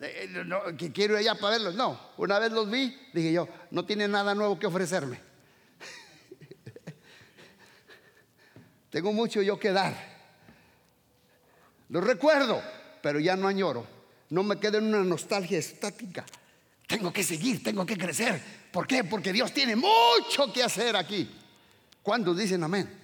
eh, 0.00 0.30
que 0.78 0.92
quiero 0.92 1.14
ir 1.14 1.20
allá 1.20 1.34
para 1.34 1.56
verlos. 1.56 1.74
No, 1.74 1.98
una 2.16 2.38
vez 2.38 2.52
los 2.52 2.70
vi, 2.70 2.96
dije 3.12 3.32
yo, 3.32 3.48
no 3.70 3.84
tiene 3.84 4.08
nada 4.08 4.34
nuevo 4.34 4.58
que 4.58 4.66
ofrecerme. 4.66 5.20
Tengo 8.90 9.12
mucho 9.12 9.42
yo 9.42 9.58
que 9.58 9.72
dar. 9.72 10.14
Lo 11.88 12.00
recuerdo, 12.00 12.62
pero 13.02 13.20
ya 13.20 13.36
no 13.36 13.48
añoro. 13.48 13.86
No 14.30 14.42
me 14.42 14.58
quedo 14.58 14.78
en 14.78 14.86
una 14.86 15.04
nostalgia 15.04 15.58
estática. 15.58 16.24
Tengo 16.86 17.12
que 17.12 17.22
seguir, 17.22 17.62
tengo 17.62 17.86
que 17.86 17.96
crecer. 17.96 18.40
¿Por 18.72 18.86
qué? 18.86 19.04
Porque 19.04 19.32
Dios 19.32 19.52
tiene 19.52 19.76
mucho 19.76 20.52
que 20.52 20.62
hacer 20.62 20.96
aquí. 20.96 21.30
¿Cuántos 22.02 22.36
dicen 22.36 22.62
amén? 22.62 23.02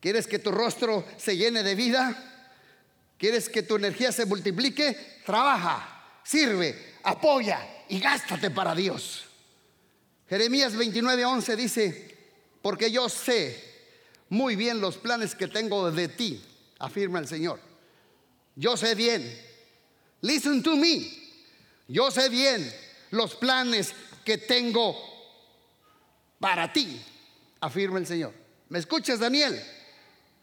¿Quieres 0.00 0.26
que 0.26 0.38
tu 0.38 0.50
rostro 0.50 1.04
se 1.18 1.36
llene 1.36 1.62
de 1.62 1.74
vida? 1.74 2.39
¿Quieres 3.20 3.50
que 3.50 3.62
tu 3.62 3.76
energía 3.76 4.12
se 4.12 4.24
multiplique? 4.24 5.20
Trabaja, 5.26 6.20
sirve, 6.24 6.94
apoya 7.02 7.84
y 7.90 8.00
gástate 8.00 8.50
para 8.50 8.74
Dios. 8.74 9.26
Jeremías 10.26 10.74
29:11 10.74 11.54
dice, 11.54 12.18
porque 12.62 12.90
yo 12.90 13.10
sé 13.10 13.62
muy 14.30 14.56
bien 14.56 14.80
los 14.80 14.96
planes 14.96 15.34
que 15.34 15.48
tengo 15.48 15.92
de 15.92 16.08
ti, 16.08 16.42
afirma 16.78 17.18
el 17.18 17.28
Señor. 17.28 17.60
Yo 18.56 18.74
sé 18.78 18.94
bien, 18.94 19.38
listen 20.22 20.62
to 20.62 20.74
me, 20.76 21.06
yo 21.88 22.10
sé 22.10 22.30
bien 22.30 22.72
los 23.10 23.34
planes 23.34 23.92
que 24.24 24.38
tengo 24.38 24.96
para 26.38 26.72
ti, 26.72 27.04
afirma 27.60 27.98
el 27.98 28.06
Señor. 28.06 28.32
¿Me 28.70 28.78
escuchas, 28.78 29.18
Daniel? 29.18 29.62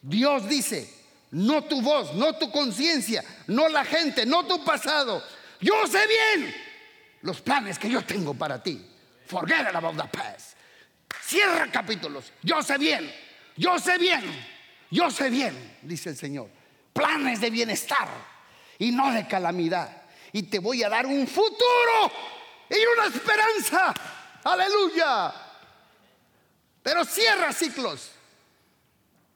Dios 0.03 0.47
dice, 0.47 0.96
no 1.31 1.63
tu 1.63 1.81
voz, 1.81 2.13
no 2.13 2.33
tu 2.33 2.51
conciencia, 2.51 3.23
no 3.47 3.67
la 3.67 3.83
gente, 3.83 4.25
no 4.25 4.45
tu 4.45 4.63
pasado. 4.63 5.23
Yo 5.59 5.85
sé 5.87 5.99
bien 6.07 6.55
los 7.21 7.41
planes 7.41 7.77
que 7.77 7.89
yo 7.89 8.01
tengo 8.03 8.33
para 8.33 8.61
ti. 8.61 8.85
Forget 9.25 9.75
about 9.75 9.97
the 9.97 10.07
past. 10.07 10.55
Cierra 11.21 11.69
capítulos. 11.71 12.31
Yo 12.41 12.61
sé 12.61 12.77
bien, 12.77 13.11
yo 13.57 13.77
sé 13.79 13.97
bien, 13.97 14.23
yo 14.89 15.11
sé 15.11 15.29
bien, 15.29 15.77
dice 15.81 16.09
el 16.09 16.17
Señor. 16.17 16.49
Planes 16.93 17.41
de 17.41 17.49
bienestar 17.49 18.07
y 18.79 18.91
no 18.91 19.11
de 19.11 19.27
calamidad. 19.27 20.03
Y 20.31 20.43
te 20.43 20.59
voy 20.59 20.83
a 20.83 20.89
dar 20.89 21.05
un 21.05 21.27
futuro 21.27 22.11
y 22.69 22.97
una 22.97 23.07
esperanza. 23.07 23.93
Aleluya. 24.43 25.33
Pero 26.81 27.03
cierra 27.03 27.51
ciclos. 27.51 28.11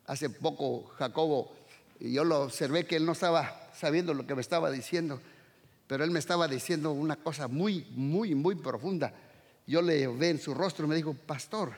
Hace 0.06 0.30
poco 0.30 0.94
Jacobo 0.98 1.61
y 2.02 2.14
yo 2.14 2.24
lo 2.24 2.42
observé 2.42 2.86
que 2.88 2.96
él 2.96 3.06
no 3.06 3.12
estaba 3.12 3.70
sabiendo 3.78 4.16
lo 4.16 4.26
que 4.26 4.34
me 4.34 4.42
estaba 4.42 4.72
diciendo, 4.72 5.22
pero 5.86 6.04
él 6.04 6.10
me 6.10 6.18
estaba 6.18 6.48
diciendo 6.48 6.92
una 6.92 7.16
cosa 7.16 7.48
muy, 7.48 7.86
muy, 7.92 8.34
muy 8.34 8.56
profunda. 8.56 9.14
Yo 9.68 9.84
le 9.84 10.08
vi 10.08 10.26
en 10.26 10.42
su 10.42 10.56
rostro 10.56 10.86
y 10.86 10.90
me 10.90 10.96
dijo, 10.96 11.14
pastor, 11.14 11.74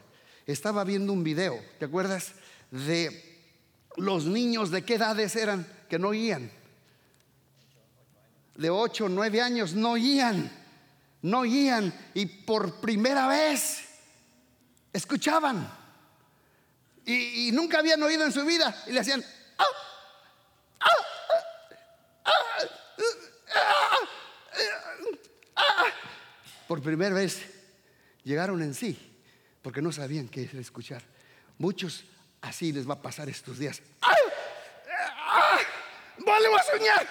estaba 0.48 0.86
viendo 0.86 1.12
un 1.12 1.26
video, 1.26 1.60
¿te 1.78 1.86
acuerdas? 1.86 2.32
De 2.72 3.38
los 3.98 4.24
niños 4.24 4.72
de 4.72 4.84
qué 4.84 4.96
edades 4.96 5.36
eran 5.36 5.68
que 5.90 6.00
no 6.00 6.10
oían. 6.10 6.50
De 8.56 8.70
8, 8.70 9.10
9 9.10 9.42
años 9.42 9.74
no 9.74 9.92
oían, 9.92 10.50
no 11.22 11.40
oían 11.40 11.94
y 12.14 12.28
por 12.28 12.80
primera 12.80 13.28
vez 13.28 13.90
escuchaban. 14.94 15.70
Y, 17.06 17.52
nunca 17.52 17.80
habían 17.80 18.02
oído 18.02 18.24
en 18.24 18.32
su 18.32 18.46
vida 18.46 18.74
y 18.88 18.94
le 18.94 19.02
hacían, 19.02 19.22
¡Ah! 19.58 19.64
Por 26.74 26.82
primera 26.82 27.14
vez 27.14 27.40
llegaron 28.24 28.60
en 28.64 28.74
sí, 28.74 28.98
porque 29.62 29.80
no 29.80 29.92
sabían 29.92 30.28
qué 30.28 30.42
es 30.42 30.56
escuchar. 30.56 31.04
Muchos 31.60 32.04
Así 32.42 32.72
les 32.72 32.90
va 32.90 32.96
a 32.96 33.02
pasar 33.02 33.30
estos 33.30 33.60
días. 33.60 33.80
¡Ay! 34.02 34.16
¡Ah! 35.20 35.60
¡Vuelvo 36.18 36.58
a 36.58 36.64
soñar! 36.64 37.08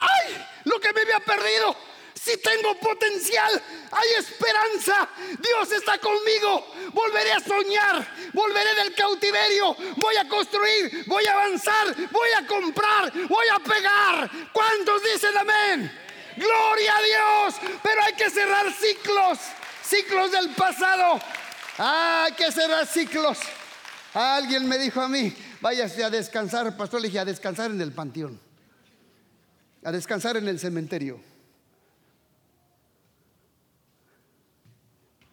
¡Ay! 0.00 0.46
Lo 0.64 0.80
que 0.80 0.90
me 0.94 1.02
había 1.02 1.20
perdido. 1.20 1.76
Si 2.14 2.38
tengo 2.38 2.80
potencial, 2.80 3.62
hay 3.90 4.08
esperanza. 4.18 5.06
Dios 5.38 5.70
está 5.70 5.98
conmigo. 5.98 6.66
Volveré 6.94 7.32
a 7.32 7.40
soñar. 7.40 8.08
Volveré 8.32 8.74
del 8.76 8.94
cautiverio. 8.94 9.76
Voy 9.96 10.16
a 10.16 10.26
construir. 10.26 11.04
Voy 11.06 11.26
a 11.26 11.32
avanzar. 11.32 11.94
Voy 12.10 12.30
a 12.38 12.46
comprar. 12.46 13.12
Voy 13.28 13.46
a 13.52 13.58
pegar. 13.58 14.30
¿Cuántos 14.50 15.02
dicen 15.02 15.36
amén? 15.36 16.03
Gloria 16.36 16.96
a 16.96 17.02
Dios. 17.02 17.54
Pero 17.82 18.02
hay 18.02 18.12
que 18.14 18.30
cerrar 18.30 18.66
ciclos. 18.72 19.38
Ciclos 19.82 20.32
del 20.32 20.50
pasado. 20.50 21.20
hay 21.78 22.32
que 22.32 22.50
cerrar 22.50 22.86
ciclos. 22.86 23.38
Alguien 24.14 24.68
me 24.68 24.78
dijo 24.78 25.00
a 25.00 25.08
mí, 25.08 25.34
váyase 25.60 26.04
a 26.04 26.10
descansar, 26.10 26.76
pastor. 26.76 27.00
Le 27.00 27.08
dije, 27.08 27.18
a 27.18 27.24
descansar 27.24 27.70
en 27.70 27.80
el 27.80 27.92
panteón. 27.92 28.40
A 29.82 29.92
descansar 29.92 30.36
en 30.36 30.48
el 30.48 30.58
cementerio. 30.58 31.20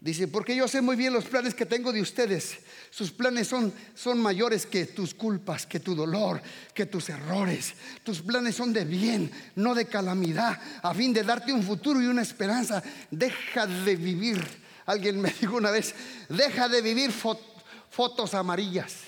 Dice, 0.02 0.28
porque 0.28 0.56
yo 0.56 0.68
sé 0.68 0.82
muy 0.82 0.96
bien 0.96 1.14
los 1.14 1.26
planes 1.26 1.54
que 1.54 1.68
tengo 1.68 1.94
de 1.94 2.02
ustedes. 2.02 2.58
Sus 2.90 3.12
planes 3.12 3.48
son, 3.48 3.72
son 3.94 4.20
mayores 4.20 4.66
que 4.66 4.88
tus 4.88 5.14
culpas, 5.14 5.68
que 5.68 5.80
tu 5.80 5.94
dolor, 5.94 6.42
que 6.74 6.88
tus 6.88 7.10
errores. 7.10 7.76
Tus 8.04 8.20
planes 8.20 8.56
son 8.56 8.74
de 8.74 8.84
bien, 8.84 9.32
no 9.56 9.76
de 9.76 9.86
calamidad, 9.86 10.60
a 10.82 10.94
fin 10.96 11.14
de 11.14 11.22
darte 11.22 11.54
un 11.54 11.62
futuro 11.62 12.02
y 12.02 12.08
una 12.08 12.24
esperanza. 12.24 12.82
Deja 13.12 13.68
de 13.68 13.96
vivir. 13.96 14.44
Alguien 14.88 15.22
me 15.22 15.32
dijo 15.40 15.56
una 15.56 15.70
vez, 15.70 15.94
deja 16.28 16.68
de 16.68 16.82
vivir 16.82 17.12
fotos 17.12 18.34
amarillas. 18.34 19.02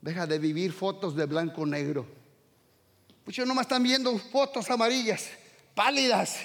Deja 0.00 0.26
de 0.26 0.40
vivir 0.40 0.72
fotos 0.72 1.14
de 1.14 1.24
blanco 1.26 1.64
negro. 1.64 2.04
Muchos 3.24 3.46
nomás 3.46 3.66
están 3.66 3.84
viendo 3.84 4.18
fotos 4.18 4.68
amarillas, 4.70 5.28
pálidas, 5.76 6.36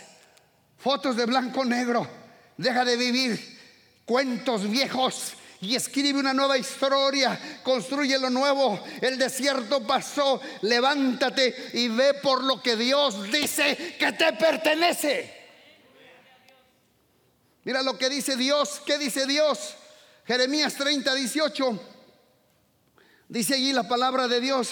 fotos 0.77 1.15
de 1.15 1.25
blanco 1.25 1.65
negro 1.65 2.22
deja 2.57 2.85
de 2.85 2.97
vivir 2.97 3.59
cuentos 4.05 4.69
viejos 4.69 5.33
y 5.61 5.75
escribe 5.75 6.19
una 6.19 6.33
nueva 6.33 6.57
historia, 6.57 7.61
construye 7.63 8.19
lo 8.19 8.29
nuevo. 8.29 8.83
El 9.01 9.17
desierto 9.17 9.85
pasó, 9.87 10.41
levántate 10.61 11.71
y 11.73 11.87
ve 11.87 12.15
por 12.15 12.43
lo 12.43 12.61
que 12.61 12.75
Dios 12.75 13.31
dice 13.31 13.95
que 13.97 14.11
te 14.11 14.33
pertenece. 14.33 15.41
Mira 17.63 17.81
lo 17.81 17.97
que 17.97 18.09
dice 18.09 18.35
Dios, 18.35 18.81
¿qué 18.85 18.97
dice 18.97 19.25
Dios? 19.25 19.75
Jeremías 20.25 20.75
30, 20.75 21.15
18. 21.15 21.81
Dice 23.29 23.55
allí 23.55 23.71
la 23.71 23.87
palabra 23.87 24.27
de 24.27 24.41
Dios. 24.41 24.71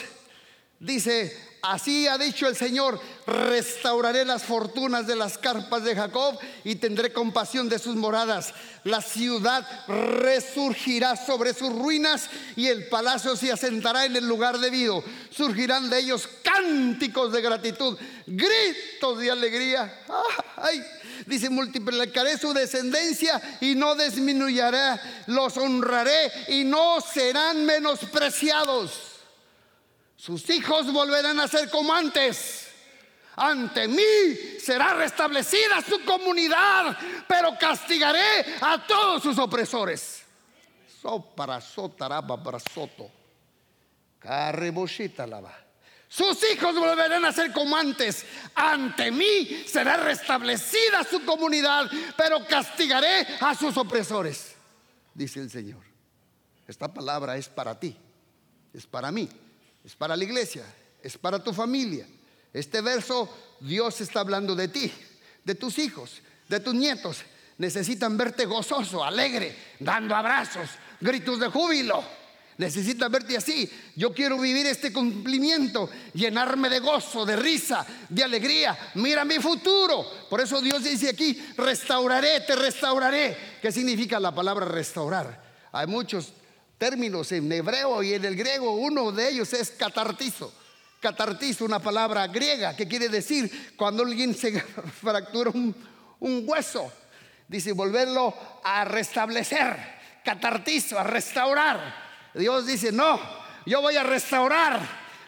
Dice, 0.80 1.36
Así 1.62 2.08
ha 2.08 2.18
dicho 2.18 2.48
el 2.48 2.56
Señor, 2.56 3.00
restauraré 3.28 4.26
las 4.26 4.42
fortunas 4.42 5.06
de 5.06 5.16
las 5.16 5.38
carpas 5.38 5.84
de 5.84 5.96
Jacob 5.96 6.36
y 6.64 6.76
tendré 6.76 7.14
compasión 7.14 7.70
de 7.70 7.78
sus 7.78 7.96
moradas. 7.96 8.52
La 8.84 9.00
ciudad 9.00 9.64
resurgirá 9.88 11.16
sobre 11.16 11.54
sus 11.54 11.72
ruinas 11.72 12.32
y 12.56 12.66
el 12.66 12.88
palacio 12.88 13.36
se 13.36 13.52
asentará 13.52 14.06
en 14.06 14.16
el 14.16 14.28
lugar 14.28 14.58
debido. 14.58 15.04
Surgirán 15.30 15.92
de 15.92 16.00
ellos 16.00 16.28
cánticos 16.42 17.32
de 17.32 17.42
gratitud, 17.42 17.96
gritos 18.26 19.20
de 19.20 19.30
alegría. 19.30 20.02
Ay, 20.56 20.84
dice, 21.28 21.52
multiplicaré 21.52 22.40
su 22.40 22.54
descendencia 22.54 23.40
y 23.62 23.76
no 23.76 23.94
disminuirá. 23.94 25.00
Los 25.28 25.58
honraré 25.58 26.32
y 26.48 26.64
no 26.64 27.00
serán 27.02 27.68
menospreciados. 27.68 29.11
Sus 30.22 30.48
hijos 30.52 30.94
volverán 30.94 31.40
a 31.40 31.48
ser 31.48 31.68
como 31.72 31.92
antes. 31.92 32.68
Ante 33.38 33.88
mí 33.88 34.04
será 34.64 34.94
restablecida 34.94 35.82
su 35.82 36.06
comunidad, 36.06 36.96
pero 37.28 37.58
castigaré 37.60 38.46
a 38.62 38.86
todos 38.86 39.24
sus 39.24 39.40
opresores. 39.40 40.22
Sus 46.08 46.38
hijos 46.54 46.76
volverán 46.76 47.26
a 47.26 47.32
ser 47.32 47.52
como 47.52 47.76
antes. 47.76 48.24
Ante 48.54 49.10
mí 49.10 49.64
será 49.66 49.98
restablecida 49.98 51.04
su 51.04 51.26
comunidad, 51.26 51.90
pero 52.16 52.46
castigaré 52.46 53.26
a 53.40 53.56
sus 53.56 53.76
opresores, 53.76 54.54
dice 55.16 55.40
el 55.40 55.50
Señor. 55.50 55.82
Esta 56.68 56.94
palabra 56.94 57.38
es 57.38 57.50
para 57.50 57.80
ti, 57.80 57.98
es 58.72 58.86
para 58.86 59.12
mí 59.12 59.28
es 59.84 59.96
para 59.96 60.16
la 60.16 60.24
iglesia, 60.24 60.64
es 61.02 61.18
para 61.18 61.44
tu 61.44 61.54
familia. 61.54 62.08
Este 62.54 62.82
verso, 62.82 63.30
Dios 63.60 64.02
está 64.02 64.20
hablando 64.20 64.56
de 64.56 64.68
ti, 64.68 64.92
de 65.44 65.56
tus 65.56 65.80
hijos, 65.80 66.22
de 66.48 66.60
tus 66.60 66.74
nietos. 66.74 67.24
Necesitan 67.58 68.18
verte 68.18 68.46
gozoso, 68.46 69.04
alegre, 69.04 69.56
dando 69.80 70.16
abrazos, 70.16 70.70
gritos 71.00 71.40
de 71.40 71.48
júbilo. 71.48 72.04
Necesitan 72.58 73.12
verte 73.12 73.38
así. 73.38 73.70
Yo 73.96 74.14
quiero 74.14 74.38
vivir 74.38 74.68
este 74.68 74.94
cumplimiento, 74.94 75.90
llenarme 76.14 76.70
de 76.70 76.80
gozo, 76.80 77.26
de 77.26 77.36
risa, 77.36 77.86
de 78.10 78.24
alegría. 78.24 78.78
Mira 78.96 79.26
mi 79.26 79.40
futuro. 79.40 80.06
Por 80.30 80.42
eso 80.42 80.62
Dios 80.62 80.84
dice 80.84 81.10
aquí, 81.10 81.42
restauraré, 81.58 82.42
te 82.42 82.56
restauraré. 82.56 83.36
¿Qué 83.62 83.72
significa 83.72 84.20
la 84.20 84.36
palabra 84.36 84.66
restaurar? 84.66 85.42
Hay 85.72 85.88
muchos 85.88 86.34
términos 86.82 87.32
en 87.32 87.52
hebreo 87.52 88.02
y 88.02 88.16
en 88.16 88.26
el 88.26 88.36
griego. 88.36 88.72
Uno 88.72 89.12
de 89.12 89.30
ellos 89.30 89.54
es 89.54 89.70
catartizo. 89.70 90.52
Catartizo, 91.00 91.64
una 91.64 91.78
palabra 91.78 92.26
griega 92.26 92.76
que 92.76 92.88
quiere 92.88 93.08
decir 93.08 93.76
cuando 93.78 94.02
alguien 94.02 94.34
se 94.34 94.60
fractura 95.02 95.52
un, 95.52 95.76
un 96.20 96.44
hueso. 96.48 96.92
Dice 97.48 97.74
volverlo 97.74 98.34
a 98.64 98.84
restablecer. 98.84 99.78
Catartizo, 100.26 100.98
a 100.98 101.04
restaurar. 101.04 101.94
Dios 102.34 102.66
dice, 102.66 102.92
no, 102.92 103.20
yo 103.68 103.80
voy 103.80 103.96
a 103.96 104.02
restaurar 104.02 104.80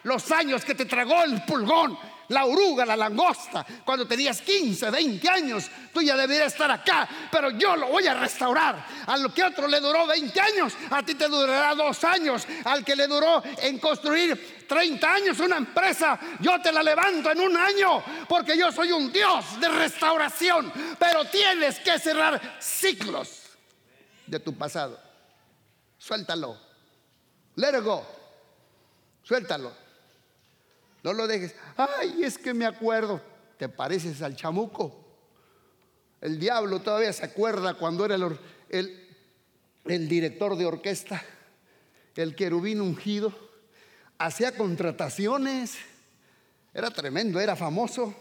los 0.01 0.31
años 0.31 0.65
que 0.65 0.73
te 0.73 0.85
tragó 0.85 1.23
el 1.23 1.43
pulgón 1.43 1.95
la 2.29 2.45
oruga, 2.45 2.85
la 2.85 2.95
langosta, 2.95 3.65
cuando 3.83 4.07
tenías 4.07 4.41
15, 4.41 4.89
20 4.89 5.29
años, 5.29 5.69
tú 5.93 6.01
ya 6.01 6.15
deberías 6.15 6.53
estar 6.53 6.71
acá, 6.71 7.07
pero 7.31 7.51
yo 7.51 7.75
lo 7.75 7.87
voy 7.87 8.07
a 8.07 8.13
restaurar. 8.13 8.85
A 9.05 9.17
lo 9.17 9.33
que 9.33 9.43
otro 9.43 9.67
le 9.67 9.79
duró 9.79 10.07
20 10.07 10.39
años, 10.39 10.73
a 10.89 11.03
ti 11.03 11.15
te 11.15 11.27
durará 11.27 11.75
dos 11.75 12.03
años. 12.03 12.45
Al 12.65 12.83
que 12.83 12.95
le 12.95 13.07
duró 13.07 13.43
en 13.61 13.79
construir 13.79 14.65
30 14.67 15.13
años 15.13 15.39
una 15.39 15.57
empresa, 15.57 16.19
yo 16.39 16.61
te 16.61 16.71
la 16.71 16.81
levanto 16.81 17.31
en 17.31 17.41
un 17.41 17.57
año, 17.57 18.03
porque 18.27 18.57
yo 18.57 18.71
soy 18.71 18.91
un 18.91 19.11
Dios 19.11 19.59
de 19.59 19.69
restauración, 19.69 20.71
pero 20.97 21.25
tienes 21.25 21.79
que 21.79 21.99
cerrar 21.99 22.57
ciclos 22.59 23.41
de 24.25 24.39
tu 24.39 24.55
pasado. 24.57 24.99
Suéltalo. 25.97 26.57
Let 27.55 27.81
go. 27.81 28.05
Suéltalo. 29.23 29.82
No 31.03 31.11
lo 31.13 31.27
dejes. 31.27 31.53
Ay, 31.75 32.23
es 32.23 32.37
que 32.37 32.53
me 32.53 32.65
acuerdo. 32.65 33.21
Te 33.57 33.69
pareces 33.69 34.21
al 34.21 34.35
chamuco. 34.35 35.03
El 36.21 36.39
diablo 36.39 36.79
todavía 36.79 37.11
se 37.11 37.25
acuerda 37.25 37.73
cuando 37.73 38.05
era 38.05 38.15
el, 38.69 40.07
director 40.07 40.55
de 40.55 40.65
orquesta, 40.65 41.21
el 42.15 42.33
querubín 42.33 42.79
ungido. 42.79 43.33
Hacía 44.17 44.55
contrataciones. 44.55 45.75
Era 46.73 46.89
tremendo, 46.89 47.41
era 47.41 47.57
famoso. 47.57 48.15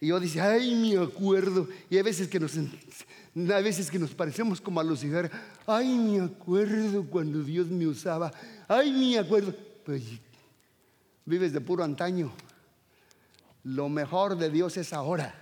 Y 0.00 0.08
yo 0.08 0.18
dice, 0.18 0.40
ay, 0.40 0.74
me 0.74 0.96
acuerdo. 0.96 1.68
Y 1.90 1.98
hay 1.98 2.02
veces 2.02 2.28
que 2.28 2.40
nos, 2.40 2.56
hay 2.56 3.62
veces 3.62 3.90
que 3.90 3.98
nos 3.98 4.14
parecemos 4.14 4.60
como 4.60 4.80
a 4.80 4.84
Lucifer. 4.84 5.30
Ay, 5.66 5.88
me 5.98 6.24
acuerdo 6.24 7.04
cuando 7.04 7.42
Dios 7.42 7.66
me 7.68 7.86
usaba. 7.86 8.32
Ay, 8.66 8.90
me 8.90 9.18
acuerdo. 9.18 9.54
Pues 9.84 10.02
Vives 11.24 11.52
de 11.52 11.60
puro 11.60 11.84
antaño. 11.84 12.32
Lo 13.64 13.88
mejor 13.88 14.36
de 14.36 14.50
Dios 14.50 14.76
es 14.76 14.92
ahora. 14.92 15.34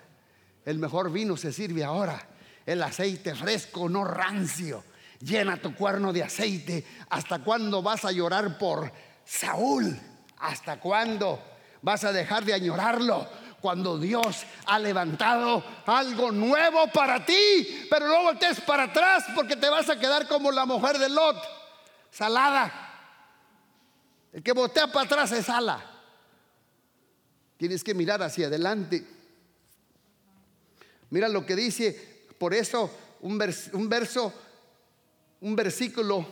El 0.65 0.79
mejor 0.79 1.11
vino 1.11 1.37
se 1.37 1.53
sirve 1.53 1.85
ahora. 1.85 2.21
El 2.67 2.83
aceite 2.83 3.35
fresco, 3.35 3.89
no 3.89 4.05
rancio. 4.05 4.85
Llena 5.21 5.57
tu 5.57 5.75
cuerno 5.75 6.13
de 6.13 6.23
aceite. 6.23 6.87
¿Hasta 7.09 7.39
cuándo 7.39 7.83
vas 7.83 8.05
a 8.05 8.13
llorar 8.13 8.59
por 8.59 8.93
Saúl? 9.25 9.99
¿Hasta 10.39 10.79
cuándo 10.79 11.43
vas 11.81 12.05
a 12.05 12.13
dejar 12.13 12.45
de 12.45 12.55
añorarlo? 12.55 13.27
Cuando 13.61 13.99
Dios 13.99 14.45
ha 14.67 14.79
levantado 14.79 15.63
algo 15.87 16.31
nuevo 16.31 16.87
para 16.93 17.25
ti, 17.25 17.87
pero 17.91 18.07
no 18.07 18.23
voltees 18.23 18.61
para 18.61 18.85
atrás 18.85 19.25
porque 19.35 19.57
te 19.57 19.69
vas 19.69 19.89
a 19.89 19.99
quedar 19.99 20.27
como 20.29 20.51
la 20.51 20.65
mujer 20.65 20.99
de 20.99 21.11
Lot, 21.11 21.37
salada 22.11 22.90
el 24.33 24.43
que 24.43 24.53
botea 24.53 24.93
para 24.93 25.07
atrás 25.07 25.33
es 25.33 25.49
ala. 25.49 25.85
Tienes 27.57 27.85
que 27.85 27.95
mirar 27.95 28.23
hacia 28.23 28.47
adelante. 28.47 29.07
Mira 31.11 31.29
lo 31.29 31.45
que 31.45 31.57
dice, 31.57 32.27
por 32.39 32.55
eso 32.55 32.91
un, 33.21 33.37
verso, 33.37 34.33
un 35.41 35.57
versículo 35.57 36.27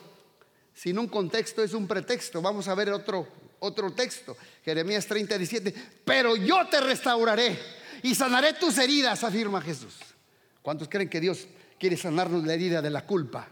Sin 0.75 0.99
un 0.99 1.09
contexto 1.09 1.63
es 1.63 1.75
un 1.75 1.89
pretexto. 1.89 2.41
Vamos 2.41 2.69
a 2.69 2.75
ver 2.75 2.91
otro, 2.91 3.27
otro 3.59 3.91
texto. 3.93 4.37
Jeremías 4.65 5.07
30, 5.07 5.37
17. 5.37 5.75
Pero 6.05 6.37
yo 6.37 6.69
te 6.69 6.81
restauraré 6.81 7.59
y 8.03 8.15
sanaré 8.15 8.53
tus 8.55 8.79
heridas, 8.79 9.25
afirma 9.25 9.61
Jesús. 9.61 9.97
¿Cuántos 10.63 10.89
creen 10.89 11.09
que 11.09 11.21
Dios 11.21 11.49
quiere 11.79 11.97
sanarnos 11.97 12.45
la 12.45 12.55
herida 12.55 12.81
de 12.81 12.91
la 12.91 13.05
culpa? 13.05 13.49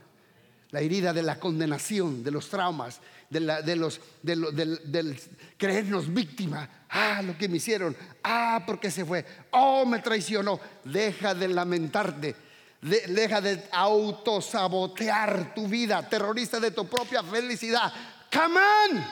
La 0.70 0.80
herida 0.80 1.12
de 1.12 1.22
la 1.22 1.38
condenación, 1.38 2.24
de 2.24 2.30
los 2.30 2.48
traumas, 2.48 3.00
de, 3.30 3.76
los, 3.76 4.00
del, 4.22 5.20
creernos 5.56 6.12
víctima. 6.12 6.68
Ah, 6.88 7.22
lo 7.22 7.36
que 7.38 7.48
me 7.48 7.58
hicieron. 7.58 7.96
Ah, 8.22 8.62
porque 8.66 8.90
se 8.90 9.04
fue. 9.04 9.24
Oh, 9.52 9.84
me 9.86 10.00
traicionó. 10.00 10.60
Deja 10.84 11.34
de 11.34 11.48
lamentarte 11.48 12.36
deja 12.80 13.40
de 13.40 13.68
autosabotear 13.72 15.54
tu 15.54 15.66
vida, 15.66 16.08
terrorista 16.08 16.60
de 16.60 16.70
tu 16.70 16.86
propia 16.86 17.22
felicidad. 17.22 17.92
Come 18.32 18.60
on, 18.60 19.04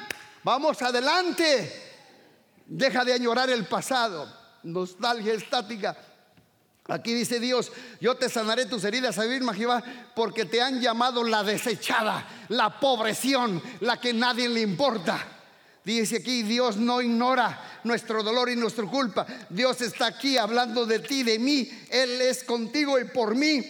vamos 0.43 0.81
adelante. 0.83 1.83
Deja 2.67 3.05
de 3.05 3.13
añorar 3.13 3.51
el 3.51 3.65
pasado, 3.67 4.33
nostalgia 4.63 5.35
estática. 5.35 5.97
Aquí 6.87 7.15
dice 7.15 7.41
Dios, 7.41 7.73
yo 7.99 8.15
te 8.17 8.29
sanaré 8.29 8.67
tus 8.67 8.85
heridas, 8.85 9.19
a 9.19 9.55
Jehová, 9.55 9.83
porque 10.15 10.45
te 10.45 10.61
han 10.61 10.83
llamado 10.83 11.25
la 11.25 11.43
desechada, 11.43 12.27
la 12.49 12.79
pobreción, 12.79 13.63
la 13.81 13.99
que 13.99 14.13
nadie 14.13 14.51
le 14.51 14.61
importa. 14.61 15.27
Dice 15.83 16.17
aquí, 16.17 16.43
Dios 16.43 16.77
no 16.77 17.01
ignora 17.01 17.81
nuestro 17.85 18.23
dolor 18.23 18.51
y 18.51 18.57
nuestra 18.57 18.85
culpa. 18.85 19.27
Dios 19.49 19.81
está 19.81 20.07
aquí 20.07 20.37
hablando 20.37 20.85
de 20.85 20.99
ti, 20.99 21.23
de 21.23 21.39
mí. 21.39 21.71
Él 21.91 22.21
es 22.21 22.45
contigo 22.45 22.99
y 22.99 23.05
por 23.05 23.35
mí. 23.35 23.63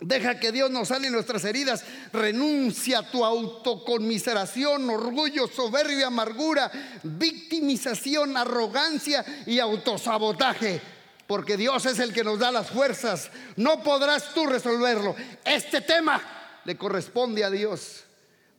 Deja 0.00 0.38
que 0.38 0.52
Dios 0.52 0.70
nos 0.70 0.88
sane 0.88 1.10
nuestras 1.10 1.44
heridas. 1.44 1.84
Renuncia 2.12 2.98
a 2.98 3.10
tu 3.10 3.24
autoconmiseración, 3.24 4.88
orgullo, 4.90 5.46
soberbia, 5.48 6.08
amargura, 6.08 6.70
victimización, 7.02 8.36
arrogancia 8.36 9.24
y 9.46 9.58
autosabotaje. 9.58 10.95
Porque 11.26 11.56
Dios 11.56 11.86
es 11.86 11.98
el 11.98 12.12
que 12.12 12.24
nos 12.24 12.38
da 12.38 12.50
las 12.50 12.70
fuerzas. 12.70 13.30
No 13.56 13.82
podrás 13.82 14.32
tú 14.32 14.46
resolverlo. 14.46 15.16
Este 15.44 15.80
tema 15.80 16.22
le 16.64 16.76
corresponde 16.76 17.44
a 17.44 17.50
Dios. 17.50 18.04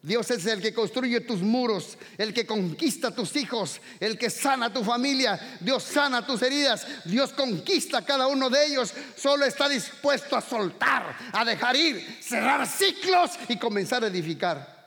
Dios 0.01 0.30
es 0.32 0.45
el 0.45 0.61
que 0.61 0.74
construye 0.74 1.22
tus 1.22 1.41
muros, 1.41 1.97
el 2.18 2.34
que 2.34 2.45
conquista 2.45 3.11
tus 3.11 3.36
hijos, 3.36 3.82
el 3.99 4.18
que 4.18 4.30
sana 4.30 4.72
tu 4.72 4.84
familia. 4.84 5.57
Dios 5.59 5.84
sana 5.84 6.26
tus 6.26 6.41
heridas. 6.41 6.86
Dios 7.05 7.34
conquista 7.34 8.05
cada 8.05 8.28
uno 8.28 8.49
de 8.49 8.68
ellos. 8.68 8.93
Solo 9.15 9.45
está 9.45 9.68
dispuesto 9.68 10.36
a 10.36 10.41
soltar, 10.41 11.18
a 11.34 11.43
dejar 11.43 11.76
ir, 11.76 12.20
cerrar 12.22 12.68
ciclos 12.68 13.32
y 13.49 13.57
comenzar 13.57 14.03
a 14.03 14.07
edificar. 14.07 14.78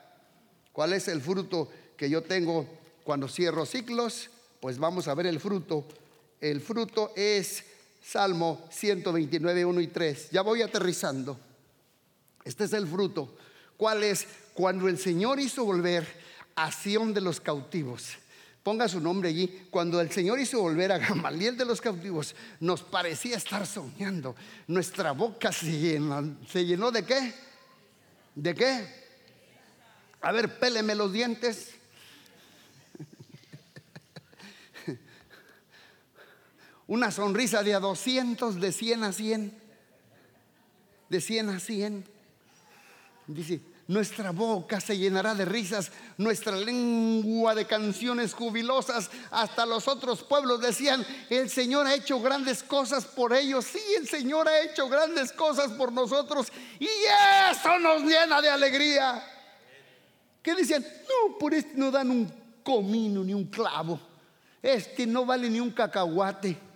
¿Cuál 0.73 0.93
es 0.93 1.09
el 1.09 1.21
fruto 1.21 1.71
que 1.97 2.09
yo 2.09 2.23
tengo 2.23 2.67
cuando 3.05 3.29
cierro 3.29 3.67
ciclos? 3.67 4.31
Pues 4.61 4.79
vamos 4.79 5.09
a 5.09 5.15
ver 5.15 5.27
el 5.27 5.41
fruto. 5.41 5.87
El 6.41 6.61
fruto 6.61 7.13
es 7.17 7.65
Salmo 8.03 8.67
129, 8.71 9.65
1 9.65 9.81
y 9.81 9.87
3. 9.89 10.31
Ya 10.31 10.43
voy 10.43 10.63
aterrizando. 10.63 11.39
Este 12.45 12.65
es 12.65 12.73
el 12.73 12.87
fruto. 12.87 13.37
¿Cuál 13.77 14.05
es? 14.05 14.27
Cuando 14.55 14.89
el 14.89 14.99
Señor 14.99 15.41
hizo 15.41 15.65
volver 15.65 16.07
a 16.55 16.73
Sión 16.73 17.15
de 17.15 17.21
los 17.21 17.41
cautivos. 17.41 18.17
Ponga 18.63 18.89
su 18.89 19.01
nombre 19.01 19.31
allí. 19.31 19.67
Cuando 19.71 20.01
el 20.01 20.11
Señor 20.11 20.39
hizo 20.39 20.61
volver 20.61 20.93
a 20.93 20.99
Gamaliel 20.99 21.57
de 21.57 21.65
los 21.65 21.81
cautivos, 21.81 22.35
nos 22.61 22.83
parecía 22.83 23.37
estar 23.37 23.67
soñando. 23.67 24.37
Nuestra 24.67 25.13
boca 25.13 25.51
se 25.53 25.79
llenó, 25.79 26.37
¿se 26.47 26.65
llenó 26.65 26.91
de 26.91 27.05
qué? 27.05 27.35
¿De 28.35 28.55
qué? 28.55 29.01
A 30.21 30.33
ver, 30.33 30.59
péleme 30.59 30.95
los 30.95 31.13
dientes. 31.13 31.80
Una 36.91 37.13
sonrisa 37.13 37.63
de 37.63 37.73
a 37.73 37.79
200, 37.79 38.61
de 38.61 38.73
100 38.73 39.05
a 39.05 39.13
100. 39.13 39.63
De 41.09 41.21
100 41.21 41.49
a 41.51 41.61
100. 41.61 42.05
Dice, 43.29 43.61
nuestra 43.87 44.33
boca 44.33 44.81
se 44.81 44.99
llenará 44.99 45.37
de 45.37 45.45
risas, 45.45 45.93
nuestra 46.19 46.57
lengua 46.57 47.55
de 47.55 47.65
canciones 47.69 48.35
jubilosas. 48.35 49.09
Hasta 49.31 49.67
los 49.67 49.87
otros 49.87 50.25
pueblos 50.25 50.61
decían, 50.63 51.07
el 51.29 51.49
Señor 51.49 51.87
ha 51.87 51.95
hecho 51.95 52.21
grandes 52.21 52.65
cosas 52.65 53.05
por 53.05 53.35
ellos. 53.35 53.67
Sí, 53.67 53.79
el 53.97 54.09
Señor 54.09 54.49
ha 54.49 54.61
hecho 54.63 54.89
grandes 54.89 55.31
cosas 55.31 55.71
por 55.71 55.93
nosotros. 55.93 56.49
Y 56.81 56.89
eso 57.53 57.79
nos 57.79 58.03
llena 58.03 58.43
de 58.43 58.51
alegría. 58.51 59.25
¿Qué 60.43 60.57
decían? 60.57 60.83
No, 60.83 61.39
por 61.39 61.55
este 61.55 61.75
no 61.77 61.93
dan 61.93 62.11
un 62.11 62.35
comino 62.65 63.23
ni 63.23 63.33
un 63.33 63.45
clavo. 63.45 64.01
Este 64.61 65.07
no 65.07 65.25
vale 65.25 65.49
ni 65.49 65.61
un 65.61 65.71
cacahuate. 65.71 66.70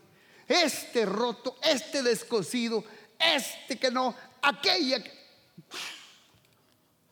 Este 0.48 1.06
roto, 1.06 1.56
este 1.62 2.02
descosido, 2.02 2.84
este 3.18 3.78
que 3.78 3.90
no, 3.90 4.14
aquella 4.42 5.02
que... 5.02 5.12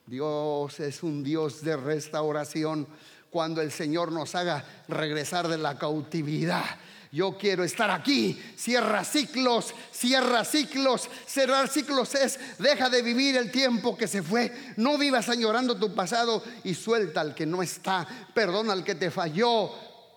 Dios 0.07 0.81
es 0.81 1.03
un 1.03 1.23
Dios 1.23 1.63
de 1.63 1.77
restauración 1.77 2.87
cuando 3.31 3.63
el 3.63 3.73
Señor 3.73 4.13
nos 4.13 4.35
haga 4.35 4.65
regresar 4.89 5.49
de 5.49 5.57
la 5.57 5.79
cautividad. 5.79 6.65
Yo 7.13 7.37
quiero 7.37 7.63
estar 7.63 7.91
aquí. 7.91 8.43
Cierra 8.57 9.05
ciclos, 9.05 9.75
cierra 9.93 10.45
ciclos. 10.45 11.09
Cerrar 11.27 11.69
ciclos 11.69 12.15
es, 12.15 12.39
deja 12.59 12.89
de 12.89 13.03
vivir 13.03 13.37
el 13.37 13.51
tiempo 13.53 13.97
que 13.97 14.09
se 14.09 14.23
fue. 14.23 14.51
No 14.77 14.97
vivas 14.97 15.29
añorando 15.29 15.77
tu 15.77 15.95
pasado 15.95 16.43
y 16.65 16.75
suelta 16.75 17.21
al 17.21 17.35
que 17.35 17.45
no 17.45 17.63
está. 17.63 18.09
Perdona 18.35 18.73
al 18.73 18.83
que 18.83 18.95
te 18.95 19.11
falló. 19.11 19.71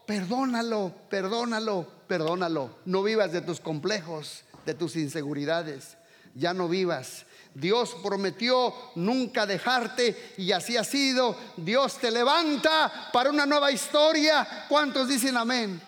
Perdónalo, 0.05 0.93
perdónalo, 1.09 1.87
perdónalo. 2.07 2.77
No 2.85 3.03
vivas 3.03 3.31
de 3.31 3.41
tus 3.41 3.59
complejos, 3.59 4.43
de 4.65 4.73
tus 4.73 4.95
inseguridades. 4.95 5.97
Ya 6.35 6.53
no 6.53 6.67
vivas 6.67 7.25
Dios 7.55 7.95
prometió 8.03 8.73
nunca 8.95 9.45
dejarte 9.45 10.33
y 10.37 10.51
así 10.51 10.75
ha 10.75 10.83
sido. 10.83 11.37
Dios 11.55 11.97
te 11.97 12.11
levanta 12.11 13.09
para 13.13 13.29
una 13.29 13.45
nueva 13.45 13.71
historia. 13.71 14.65
¿Cuántos 14.67 15.07
dicen 15.07 15.37
amén? 15.37 15.81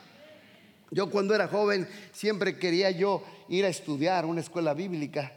Yo 0.90 1.10
cuando 1.10 1.36
era 1.36 1.50
joven 1.50 1.88
siempre 2.14 2.58
quería 2.58 2.90
yo 2.92 3.22
ir 3.50 3.66
a 3.66 3.68
estudiar 3.68 4.26
una 4.26 4.40
escuela 4.40 4.74
bíblica. 4.74 5.34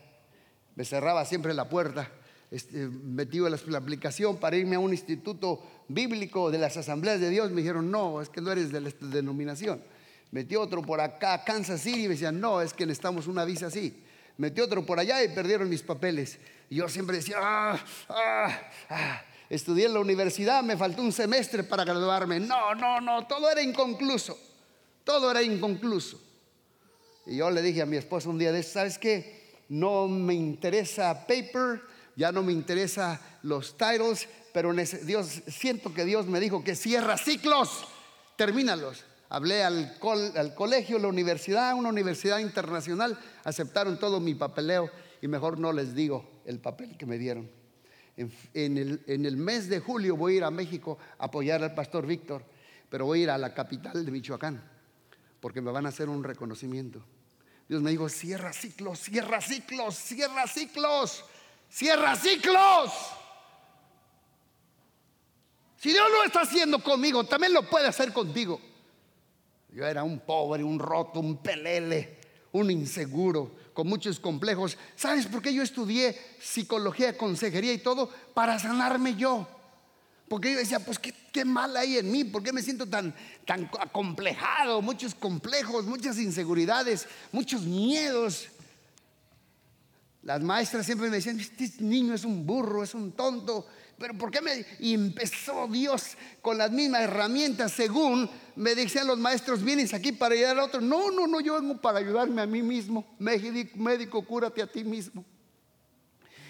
Me 0.77 0.85
cerraba 0.85 1.25
siempre 1.25 1.53
la 1.53 1.69
puerta. 1.69 2.09
Este, 2.53 2.89
metido 2.89 3.47
en 3.49 3.57
la 3.67 3.79
aplicación 3.79 4.37
para 4.37 4.57
irme 4.57 4.77
a 4.77 4.81
un 4.81 4.93
instituto 4.93 5.63
bíblico 5.95 6.51
de 6.51 6.59
las 6.59 6.77
asambleas 6.77 7.21
de 7.21 7.31
Dios. 7.31 7.51
Me 7.51 7.63
dijeron, 7.63 7.91
no, 7.91 8.21
es 8.21 8.29
que 8.29 8.41
no 8.41 8.51
eres 8.53 8.73
de 8.73 8.81
la 8.81 8.91
denominación. 9.01 9.83
Metí 10.31 10.57
otro 10.57 10.83
por 10.83 11.01
acá, 11.01 11.45
Kansas 11.45 11.81
City, 11.81 12.05
y 12.05 12.09
me 12.09 12.15
decían, 12.15 12.41
no, 12.41 12.61
es 12.61 12.73
que 12.73 12.87
necesitamos 12.87 13.27
una 13.27 13.45
visa 13.45 13.67
así 13.67 13.95
metió 14.41 14.65
otro 14.65 14.87
por 14.87 14.99
allá 14.99 15.23
y 15.23 15.29
perdieron 15.29 15.69
mis 15.69 15.83
papeles. 15.83 16.39
Y 16.71 16.77
yo 16.77 16.89
siempre 16.89 17.19
decía, 17.19 17.37
ah, 17.39 17.79
ah, 18.09 18.61
ah, 18.89 19.23
estudié 19.51 19.85
en 19.85 19.93
la 19.93 20.01
universidad, 20.01 20.63
me 20.63 20.79
faltó 20.79 21.03
un 21.03 21.13
semestre 21.13 21.63
para 21.63 21.85
graduarme. 21.85 22.41
No, 22.41 22.75
no, 22.75 23.03
no, 23.03 23.27
todo 23.27 23.51
era 23.51 23.61
inconcluso. 23.61 24.39
Todo 25.05 25.31
era 25.31 25.43
inconcluso. 25.43 26.19
Y 27.27 27.37
yo 27.37 27.51
le 27.51 27.61
dije 27.61 27.83
a 27.83 27.87
mi 27.87 27.99
esposa 27.99 28.31
un 28.31 28.39
día 28.39 28.51
de 28.51 28.63
¿sabes 28.63 28.99
qué? 28.99 29.59
No 29.69 30.09
me 30.09 30.33
interesa 30.33 31.27
paper, 31.27 31.83
ya 32.17 32.33
no 32.33 32.43
me 32.43 32.53
interesa 32.53 33.21
los 33.43 33.77
titles, 33.77 34.29
pero 34.53 34.73
Dios, 34.73 35.43
siento 35.49 35.95
que 35.95 36.05
Dios 36.05 36.27
me 36.27 36.41
dijo 36.41 36.65
que 36.65 36.75
cierra 36.75 37.17
ciclos, 37.17 37.87
termínalos. 38.37 39.05
Hablé 39.29 39.63
al, 39.63 39.97
al 40.37 40.55
colegio, 40.55 40.99
la 40.99 41.07
universidad, 41.07 41.75
una 41.75 41.89
universidad 41.89 42.39
internacional, 42.39 43.19
aceptaron 43.45 43.99
todo 43.99 44.19
mi 44.19 44.35
papeleo 44.35 44.91
y 45.23 45.29
mejor 45.29 45.59
no 45.59 45.73
les 45.73 45.95
digo 45.95 46.43
el 46.45 46.59
papel 46.59 46.97
que 46.97 47.07
me 47.07 47.17
dieron. 47.17 47.49
En, 48.17 48.77
el, 48.77 49.03
en, 49.07 49.25
el, 49.25 49.37
mes 49.37 49.69
de 49.69 49.79
julio 49.79 50.17
voy 50.17 50.35
a 50.35 50.37
ir 50.39 50.45
a 50.45 50.51
México 50.51 50.99
a 51.19 51.27
apoyar 51.27 51.63
al 51.63 51.75
pastor 51.75 52.07
Víctor, 52.07 52.45
pero 52.91 53.07
voy 53.07 53.21
a 53.21 53.23
ir 53.23 53.31
a 53.31 53.39
la 53.39 53.55
capital 53.55 54.05
de 54.05 54.11
Michoacán, 54.11 54.63
porque 55.41 55.61
me 55.61 55.71
van 55.71 55.87
a 55.87 55.91
hacer 55.91 56.09
un 56.09 56.23
reconocimiento. 56.23 57.03
Dios 57.69 57.81
me 57.83 57.93
dijo, 57.93 58.09
cierra 58.09 58.53
ciclos, 58.53 58.99
cierra 58.99 59.41
ciclos, 59.41 59.95
cierra 59.95 60.47
ciclos, 60.49 61.25
cierra 61.71 62.17
ciclos. 62.17 62.93
Si 65.81 65.89
Dios 65.93 66.11
lo 66.13 66.25
está 66.25 66.43
haciendo 66.43 66.83
conmigo, 66.85 67.25
también 67.25 67.55
lo 67.55 67.63
puede 67.63 67.87
hacer 67.87 68.13
contigo. 68.13 68.61
Yo 69.71 69.87
era 69.87 70.05
un 70.05 70.21
pobre, 70.21 70.63
un 70.63 70.79
roto, 70.79 71.21
un 71.21 71.39
pelele, 71.39 72.19
un 72.53 72.71
inseguro, 72.71 73.57
con 73.73 73.87
muchos 73.87 74.21
complejos. 74.21 74.77
¿Sabes 74.95 75.25
por 75.25 75.41
qué 75.41 75.55
yo 75.55 75.63
estudié 75.63 76.21
psicología, 76.39 77.17
consejería 77.17 77.73
y 77.73 77.79
todo? 77.79 78.11
Para 78.35 78.59
sanarme 78.59 79.15
yo. 79.15 79.49
Porque 80.29 80.53
yo 80.53 80.59
decía, 80.59 80.81
pues 80.81 80.99
qué, 80.99 81.45
mal 81.47 81.75
hay 81.75 81.97
en 81.97 82.13
mí, 82.13 82.25
¿por 82.25 82.43
qué 82.43 82.53
me 82.53 82.61
siento 82.61 82.87
tan, 82.87 83.15
tan 83.47 83.71
acomplejado? 83.81 84.83
Muchos 84.83 85.15
complejos, 85.15 85.87
muchas 85.87 86.19
inseguridades, 86.19 87.09
muchos 87.33 87.63
miedos. 87.63 88.49
Las 90.25 90.43
maestras 90.43 90.85
siempre 90.85 91.09
me 91.09 91.17
decían, 91.17 91.41
este 91.41 91.83
niño 91.83 92.13
es 92.13 92.25
un 92.25 92.45
burro, 92.45 92.85
es 92.85 92.93
un 92.93 93.13
tonto. 93.13 93.67
Pero 94.01 94.15
¿por 94.15 94.31
qué 94.31 94.41
me.? 94.41 94.65
Empezó 94.81 95.69
Dios 95.69 96.17
con 96.41 96.57
las 96.57 96.73
mismas 96.73 97.03
herramientas, 97.03 97.71
según 97.73 98.31
me 98.57 98.75
decían 98.75 99.07
los 99.07 99.19
maestros: 99.19 99.63
vienes 99.63 99.93
aquí 99.93 100.11
para 100.11 100.35
ayudar 100.35 100.59
a 100.59 100.65
otro. 100.65 100.81
No, 100.81 101.11
no, 101.11 101.27
no, 101.27 101.39
yo 101.41 101.61
vengo 101.61 101.79
para 101.79 101.99
ayudarme 101.99 102.41
a 102.41 102.47
mí 102.47 102.63
mismo. 102.63 103.15
Médico, 103.19 104.23
cúrate 104.23 104.63
a 104.63 104.67
ti 104.67 104.85
mismo. 104.85 105.23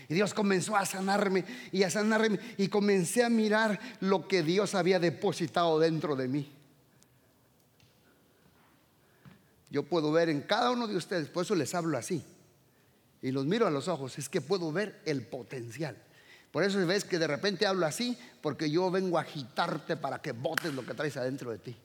Y 0.08 0.14
Dios 0.14 0.32
comenzó 0.32 0.76
a 0.76 0.86
sanarme 0.86 1.44
y 1.72 1.82
a 1.82 1.90
sanarme. 1.90 2.38
Y 2.56 2.68
comencé 2.68 3.24
a 3.24 3.28
mirar 3.28 3.80
lo 3.98 4.28
que 4.28 4.44
Dios 4.44 4.76
había 4.76 5.00
depositado 5.00 5.80
dentro 5.80 6.14
de 6.14 6.28
mí. 6.28 6.52
Yo 9.70 9.82
puedo 9.82 10.12
ver 10.12 10.28
en 10.28 10.42
cada 10.42 10.70
uno 10.70 10.86
de 10.86 10.96
ustedes, 10.96 11.28
por 11.28 11.44
eso 11.44 11.56
les 11.56 11.74
hablo 11.74 11.98
así. 11.98 12.22
Y 13.22 13.32
los 13.32 13.44
miro 13.44 13.66
a 13.66 13.70
los 13.70 13.88
ojos, 13.88 14.18
es 14.18 14.28
que 14.28 14.40
puedo 14.40 14.70
ver 14.70 15.00
el 15.04 15.22
potencial. 15.26 15.96
Por 16.50 16.64
eso 16.64 16.84
ves 16.84 17.04
que 17.04 17.18
de 17.18 17.26
repente 17.26 17.66
hablo 17.66 17.86
así, 17.86 18.18
porque 18.40 18.70
yo 18.70 18.90
vengo 18.90 19.18
a 19.18 19.22
agitarte 19.22 19.96
para 19.96 20.20
que 20.20 20.32
botes 20.32 20.74
lo 20.74 20.84
que 20.84 20.94
traes 20.94 21.16
adentro 21.16 21.50
de 21.50 21.58
ti. 21.58 21.76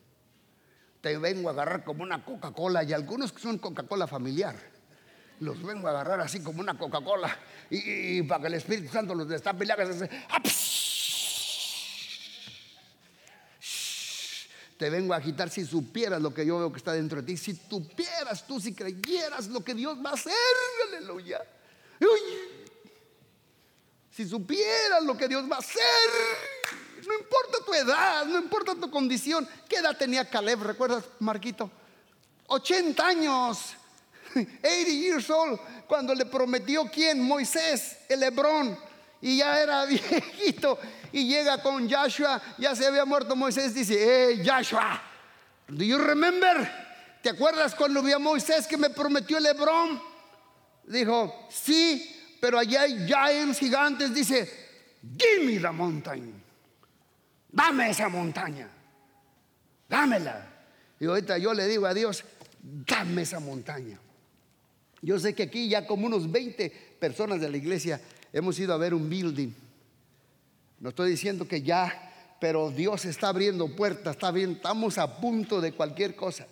Te 1.01 1.17
vengo 1.19 1.49
a 1.49 1.51
agarrar 1.51 1.83
como 1.83 2.01
una 2.01 2.25
Coca-Cola 2.25 2.83
y 2.83 2.91
algunos 2.91 3.31
que 3.31 3.39
son 3.39 3.59
Coca-Cola 3.59 4.07
familiar. 4.07 4.55
Los 5.39 5.61
vengo 5.61 5.87
a 5.87 5.91
agarrar 5.91 6.19
así 6.21 6.41
como 6.41 6.61
una 6.61 6.77
Coca-Cola 6.77 7.37
y, 7.69 8.23
para 8.23 8.41
que 8.41 8.47
el 8.47 8.53
Espíritu 8.55 8.91
Santo 8.91 9.13
los 9.13 9.27
destape 9.27 9.65
y 9.65 9.67
le 9.67 9.73
hagas 9.73 10.09
Te 14.77 14.89
vengo 14.89 15.13
a 15.13 15.17
agitar 15.17 15.49
si 15.49 15.63
supieras 15.63 16.21
lo 16.21 16.33
que 16.33 16.45
yo 16.45 16.57
veo 16.57 16.71
que 16.71 16.77
está 16.77 16.91
dentro 16.91 17.21
de 17.21 17.27
ti. 17.27 17.37
Si 17.37 17.55
supieras 17.55 18.45
tú, 18.45 18.59
si 18.59 18.73
creyeras 18.73 19.47
lo 19.47 19.63
que 19.63 19.73
Dios 19.73 19.97
va 20.03 20.09
a 20.09 20.13
hacer. 20.13 20.33
Aleluya. 20.89 21.39
Si 24.15 24.25
supieras 24.25 25.03
lo 25.03 25.17
que 25.17 25.27
Dios 25.27 25.43
va 25.51 25.57
a 25.57 25.59
hacer. 25.59 25.81
No 27.05 27.13
importa 27.15 27.57
tu 27.65 27.73
edad, 27.73 28.25
no 28.25 28.37
importa 28.39 28.73
tu 28.73 28.89
condición. 28.89 29.45
¿Qué 29.67 29.75
edad 29.75 29.97
tenía 29.97 30.29
Caleb? 30.29 30.63
¿Recuerdas, 30.63 31.03
Marquito? 31.19 31.69
80 32.47 33.05
años. 33.05 33.73
80 34.33 34.89
years 34.89 35.29
old. 35.29 35.59
Cuando 35.85 36.15
le 36.15 36.25
prometió 36.25 36.89
quién? 36.89 37.21
Moisés, 37.21 37.97
el 38.07 38.23
Hebrón. 38.23 38.79
Y 39.21 39.37
ya 39.39 39.59
era 39.61 39.83
viejito 39.85 40.79
y 41.11 41.27
llega 41.27 41.61
con 41.61 41.89
Joshua, 41.89 42.41
ya 42.57 42.75
se 42.75 42.85
había 42.85 43.05
muerto 43.05 43.35
Moisés, 43.35 43.73
dice, 43.73 43.97
hey 43.97 44.43
Joshua, 44.45 45.01
do 45.67 45.83
you 45.83 45.97
remember? 45.97 46.69
¿Te 47.23 47.29
acuerdas 47.29 47.73
cuando 47.73 48.01
vi 48.03 48.11
a 48.11 48.19
Moisés 48.19 48.67
que 48.67 48.77
me 48.77 48.89
prometió 48.89 49.37
el 49.37 49.45
Hebrón? 49.45 50.01
Dijo, 50.83 51.47
sí, 51.49 52.14
pero 52.45 52.59
allá 52.59 52.81
hay 52.81 53.07
giants 53.07 53.57
gigantes, 53.57 54.13
dice, 54.13 54.47
give 55.17 55.45
me 55.45 55.57
the 55.57 55.71
mountain, 55.71 56.31
dame 57.51 57.89
esa 57.89 58.07
montaña, 58.07 58.69
dámela. 59.89 60.47
Y 60.99 61.07
ahorita 61.07 61.39
yo 61.39 61.55
le 61.55 61.65
digo 61.67 61.87
a 61.87 61.93
Dios, 61.95 62.23
dame 62.61 63.23
esa 63.23 63.39
montaña. 63.39 63.97
Yo 65.01 65.17
sé 65.19 65.33
que 65.33 65.41
aquí 65.41 65.67
ya 65.67 65.87
como 65.87 66.05
unos 66.05 66.31
20 66.31 66.69
personas 66.99 67.41
de 67.41 67.49
la 67.49 67.57
iglesia 67.57 67.99
hemos 68.31 68.59
ido 68.59 68.75
a 68.75 68.77
ver 68.77 68.93
un 68.93 69.09
building 69.09 69.51
no 70.79 70.89
estoy 70.89 71.09
diciendo 71.09 71.47
que 71.47 71.63
ya, 71.63 72.11
pero 72.39 72.69
Dios 72.69 73.05
está 73.05 73.29
abriendo 73.29 73.75
puertas, 73.75 74.17
está 74.17 74.29
bien, 74.29 74.51
estamos 74.51 74.99
a 74.99 75.19
punto 75.19 75.59
de 75.59 75.71
cualquier 75.71 76.15
cosa. 76.15 76.45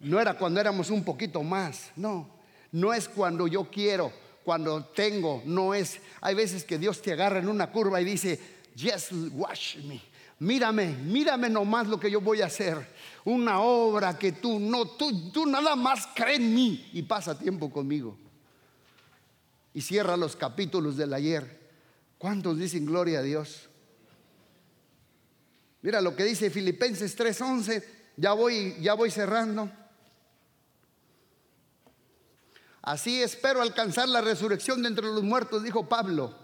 No 0.00 0.18
era 0.18 0.34
cuando 0.34 0.58
éramos 0.58 0.90
un 0.90 1.04
poquito 1.04 1.44
más, 1.44 1.92
no. 1.94 2.41
No 2.72 2.92
es 2.92 3.08
cuando 3.08 3.46
yo 3.46 3.70
quiero, 3.70 4.12
cuando 4.44 4.84
tengo, 4.84 5.42
no 5.44 5.74
es. 5.74 6.00
Hay 6.20 6.34
veces 6.34 6.64
que 6.64 6.78
Dios 6.78 7.00
te 7.02 7.12
agarra 7.12 7.38
en 7.38 7.48
una 7.48 7.70
curva 7.70 8.00
y 8.00 8.04
dice, 8.04 8.40
just 8.76 9.12
watch 9.32 9.76
me. 9.84 10.00
Mírame, 10.38 10.88
mírame 11.04 11.48
nomás 11.48 11.86
lo 11.86 12.00
que 12.00 12.10
yo 12.10 12.20
voy 12.20 12.42
a 12.42 12.46
hacer. 12.46 12.84
Una 13.24 13.60
obra 13.60 14.18
que 14.18 14.32
tú 14.32 14.58
no, 14.58 14.86
tú, 14.86 15.46
nada 15.46 15.76
más 15.76 16.08
crees 16.14 16.40
en 16.40 16.52
mí 16.52 16.90
y 16.92 17.02
pasa 17.02 17.38
tiempo 17.38 17.70
conmigo. 17.70 18.16
Y 19.72 19.82
cierra 19.82 20.16
los 20.16 20.34
capítulos 20.34 20.96
del 20.96 21.14
ayer. 21.14 21.60
¿Cuántos 22.18 22.58
dicen 22.58 22.86
gloria 22.86 23.20
a 23.20 23.22
Dios? 23.22 23.68
Mira 25.82 26.00
lo 26.00 26.16
que 26.16 26.24
dice 26.24 26.50
Filipenses 26.50 27.16
3:11, 27.16 27.84
ya 28.16 28.32
voy, 28.32 28.76
ya 28.80 28.94
voy 28.94 29.10
cerrando. 29.10 29.70
Así 32.82 33.22
espero 33.22 33.62
alcanzar 33.62 34.08
la 34.08 34.20
resurrección 34.20 34.82
de 34.82 34.88
entre 34.88 35.06
los 35.06 35.22
muertos, 35.22 35.62
dijo 35.62 35.88
Pablo. 35.88 36.34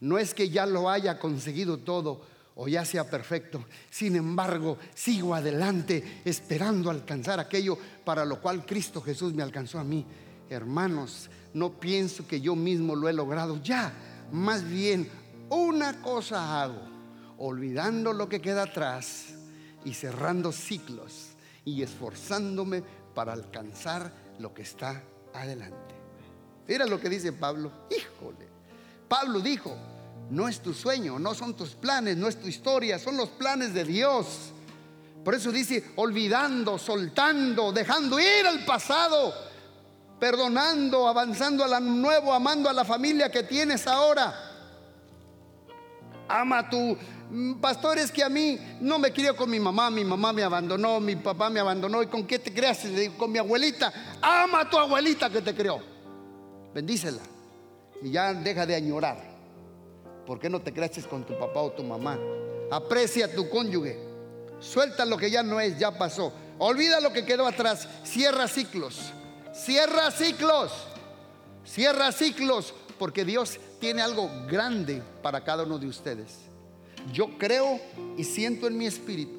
No 0.00 0.18
es 0.18 0.34
que 0.34 0.48
ya 0.48 0.66
lo 0.66 0.88
haya 0.88 1.18
conseguido 1.18 1.78
todo 1.78 2.22
o 2.54 2.68
ya 2.68 2.84
sea 2.84 3.10
perfecto. 3.10 3.64
Sin 3.90 4.16
embargo, 4.16 4.78
sigo 4.94 5.34
adelante 5.34 6.22
esperando 6.24 6.90
alcanzar 6.90 7.40
aquello 7.40 7.76
para 8.04 8.24
lo 8.24 8.40
cual 8.40 8.64
Cristo 8.64 9.02
Jesús 9.02 9.34
me 9.34 9.42
alcanzó 9.42 9.78
a 9.78 9.84
mí. 9.84 10.06
Hermanos, 10.48 11.28
no 11.54 11.72
pienso 11.80 12.26
que 12.26 12.40
yo 12.40 12.54
mismo 12.54 12.94
lo 12.94 13.08
he 13.08 13.12
logrado 13.12 13.60
ya 13.62 13.92
más 14.32 14.68
bien, 14.68 15.08
una 15.50 16.02
cosa 16.02 16.60
hago, 16.62 16.82
olvidando 17.38 18.12
lo 18.12 18.28
que 18.28 18.40
queda 18.40 18.64
atrás 18.64 19.34
y 19.84 19.94
cerrando 19.94 20.50
ciclos 20.50 21.28
y 21.64 21.82
esforzándome 21.82 22.82
para 23.14 23.32
alcanzar 23.32 24.12
lo 24.40 24.52
que 24.52 24.62
está 24.62 25.02
adelante. 25.42 25.94
Mira 26.66 26.86
lo 26.86 27.00
que 27.00 27.08
dice 27.08 27.32
Pablo. 27.32 27.70
Híjole. 27.90 28.48
Pablo 29.08 29.40
dijo, 29.40 29.76
no 30.30 30.48
es 30.48 30.60
tu 30.60 30.74
sueño, 30.74 31.18
no 31.18 31.34
son 31.34 31.54
tus 31.54 31.70
planes, 31.70 32.16
no 32.16 32.28
es 32.28 32.40
tu 32.40 32.48
historia, 32.48 32.98
son 32.98 33.16
los 33.16 33.28
planes 33.30 33.72
de 33.72 33.84
Dios. 33.84 34.52
Por 35.24 35.34
eso 35.34 35.52
dice, 35.52 35.92
olvidando, 35.96 36.78
soltando, 36.78 37.72
dejando 37.72 38.18
ir 38.18 38.46
al 38.46 38.64
pasado 38.64 39.32
perdonando, 40.18 41.08
avanzando 41.08 41.64
a 41.64 41.68
la 41.68 41.80
nuevo, 41.80 42.32
amando 42.32 42.68
a 42.68 42.72
la 42.72 42.84
familia 42.84 43.30
que 43.30 43.42
tienes 43.42 43.86
ahora. 43.86 44.45
Ama 46.28 46.58
a 46.58 46.70
tu 46.70 46.96
mm, 47.30 47.54
pastor 47.60 47.98
es 47.98 48.10
que 48.10 48.22
a 48.22 48.28
mí 48.28 48.58
no 48.80 48.98
me 48.98 49.12
crió 49.12 49.36
con 49.36 49.50
mi 49.50 49.60
mamá, 49.60 49.90
mi 49.90 50.04
mamá 50.04 50.32
me 50.32 50.42
abandonó, 50.42 51.00
mi 51.00 51.16
papá 51.16 51.50
me 51.50 51.60
abandonó. 51.60 52.02
¿Y 52.02 52.06
con 52.06 52.26
qué 52.26 52.38
te 52.38 52.52
creas? 52.52 52.80
Con 53.16 53.30
mi 53.32 53.38
abuelita. 53.38 53.92
Ama 54.20 54.60
a 54.60 54.70
tu 54.70 54.78
abuelita 54.78 55.30
que 55.30 55.42
te 55.42 55.54
creó. 55.54 55.80
Bendícela. 56.74 57.22
Y 58.02 58.10
ya 58.10 58.34
deja 58.34 58.66
de 58.66 58.74
añorar. 58.74 59.36
¿Por 60.26 60.38
qué 60.38 60.50
no 60.50 60.60
te 60.60 60.72
creaste 60.72 61.02
con 61.02 61.24
tu 61.24 61.38
papá 61.38 61.60
o 61.60 61.72
tu 61.72 61.84
mamá? 61.84 62.18
Aprecia 62.70 63.32
tu 63.34 63.48
cónyuge. 63.48 63.98
Suelta 64.60 65.04
lo 65.04 65.16
que 65.16 65.30
ya 65.30 65.42
no 65.42 65.60
es, 65.60 65.78
ya 65.78 65.96
pasó. 65.96 66.32
Olvida 66.58 67.00
lo 67.00 67.12
que 67.12 67.24
quedó 67.24 67.46
atrás. 67.46 67.88
Cierra 68.04 68.48
ciclos. 68.48 69.12
Cierra 69.54 70.10
ciclos. 70.10 70.72
Cierra 71.64 72.12
ciclos 72.12 72.74
porque 72.98 73.24
Dios 73.24 73.58
tiene 73.78 74.02
algo 74.02 74.30
grande 74.48 75.02
para 75.22 75.42
cada 75.44 75.64
uno 75.64 75.78
de 75.78 75.86
ustedes. 75.86 76.38
Yo 77.12 77.38
creo 77.38 77.80
y 78.16 78.24
siento 78.24 78.66
en 78.66 78.76
mi 78.76 78.86
espíritu. 78.86 79.38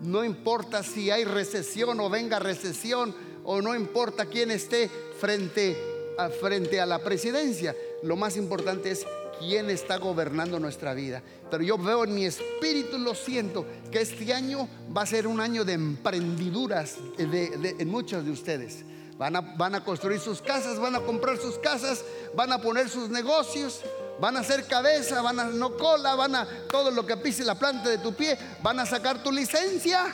No 0.00 0.24
importa 0.24 0.82
si 0.82 1.10
hay 1.10 1.24
recesión 1.24 2.00
o 2.00 2.10
venga 2.10 2.38
recesión 2.38 3.14
o 3.44 3.60
no 3.60 3.74
importa 3.74 4.26
quién 4.26 4.50
esté 4.50 4.88
frente 5.18 5.76
a, 6.18 6.28
frente 6.28 6.80
a 6.80 6.86
la 6.86 6.98
presidencia. 6.98 7.74
Lo 8.02 8.16
más 8.16 8.36
importante 8.36 8.90
es 8.90 9.06
quién 9.38 9.70
está 9.70 9.98
gobernando 9.98 10.58
nuestra 10.58 10.94
vida. 10.94 11.22
Pero 11.50 11.62
yo 11.62 11.78
veo 11.78 12.04
en 12.04 12.14
mi 12.14 12.24
espíritu, 12.24 12.98
lo 12.98 13.14
siento, 13.14 13.66
que 13.90 14.00
este 14.00 14.32
año 14.32 14.68
va 14.96 15.02
a 15.02 15.06
ser 15.06 15.26
un 15.26 15.40
año 15.40 15.64
de 15.64 15.74
emprendiduras 15.74 16.96
en 17.18 17.88
muchos 17.88 18.24
de 18.24 18.30
ustedes. 18.30 18.84
Van 19.16 19.36
a, 19.36 19.84
construir 19.84 20.18
sus 20.18 20.42
casas, 20.42 20.78
van 20.78 20.96
a 20.96 21.00
comprar 21.00 21.38
sus 21.38 21.56
casas, 21.58 22.04
van 22.34 22.52
a 22.52 22.60
poner 22.60 22.88
sus 22.88 23.08
negocios, 23.10 23.80
van 24.20 24.36
a 24.36 24.40
hacer 24.40 24.66
cabeza, 24.66 25.22
van 25.22 25.38
a 25.38 25.44
no 25.44 25.76
cola, 25.76 26.16
van 26.16 26.34
a 26.34 26.48
todo 26.68 26.90
lo 26.90 27.06
que 27.06 27.16
pise 27.16 27.44
la 27.44 27.54
planta 27.54 27.88
de 27.88 27.98
tu 27.98 28.12
pie, 28.12 28.36
van 28.62 28.80
a 28.80 28.86
sacar 28.86 29.22
tu 29.22 29.30
licencia. 29.30 30.04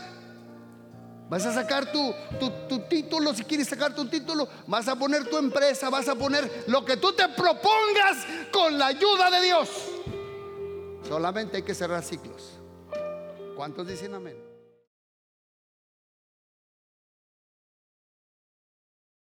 Vas 1.30 1.46
a 1.46 1.54
sacar 1.54 1.92
tu, 1.92 2.12
tu, 2.68 2.80
título, 2.88 3.32
si 3.32 3.44
quieres 3.44 3.68
sacar 3.68 3.94
tu 3.94 4.08
título, 4.08 4.48
vas 4.66 4.88
a 4.88 4.96
poner 4.96 5.30
tu 5.30 5.38
empresa, 5.38 5.88
vas 5.88 6.08
a 6.08 6.16
poner 6.16 6.64
lo 6.66 6.84
que 6.84 6.96
tú 6.96 7.12
te 7.12 7.28
propongas 7.28 8.26
con 8.52 8.76
la 8.76 8.86
ayuda 8.86 9.30
de 9.30 9.40
Dios. 9.40 9.68
Solamente 11.08 11.58
hay 11.58 11.62
que 11.62 11.74
cerrar 11.74 12.02
ciclos. 12.02 12.58
¿Cuántos 13.54 13.86
dicen 13.86 14.12
amén? 14.12 14.49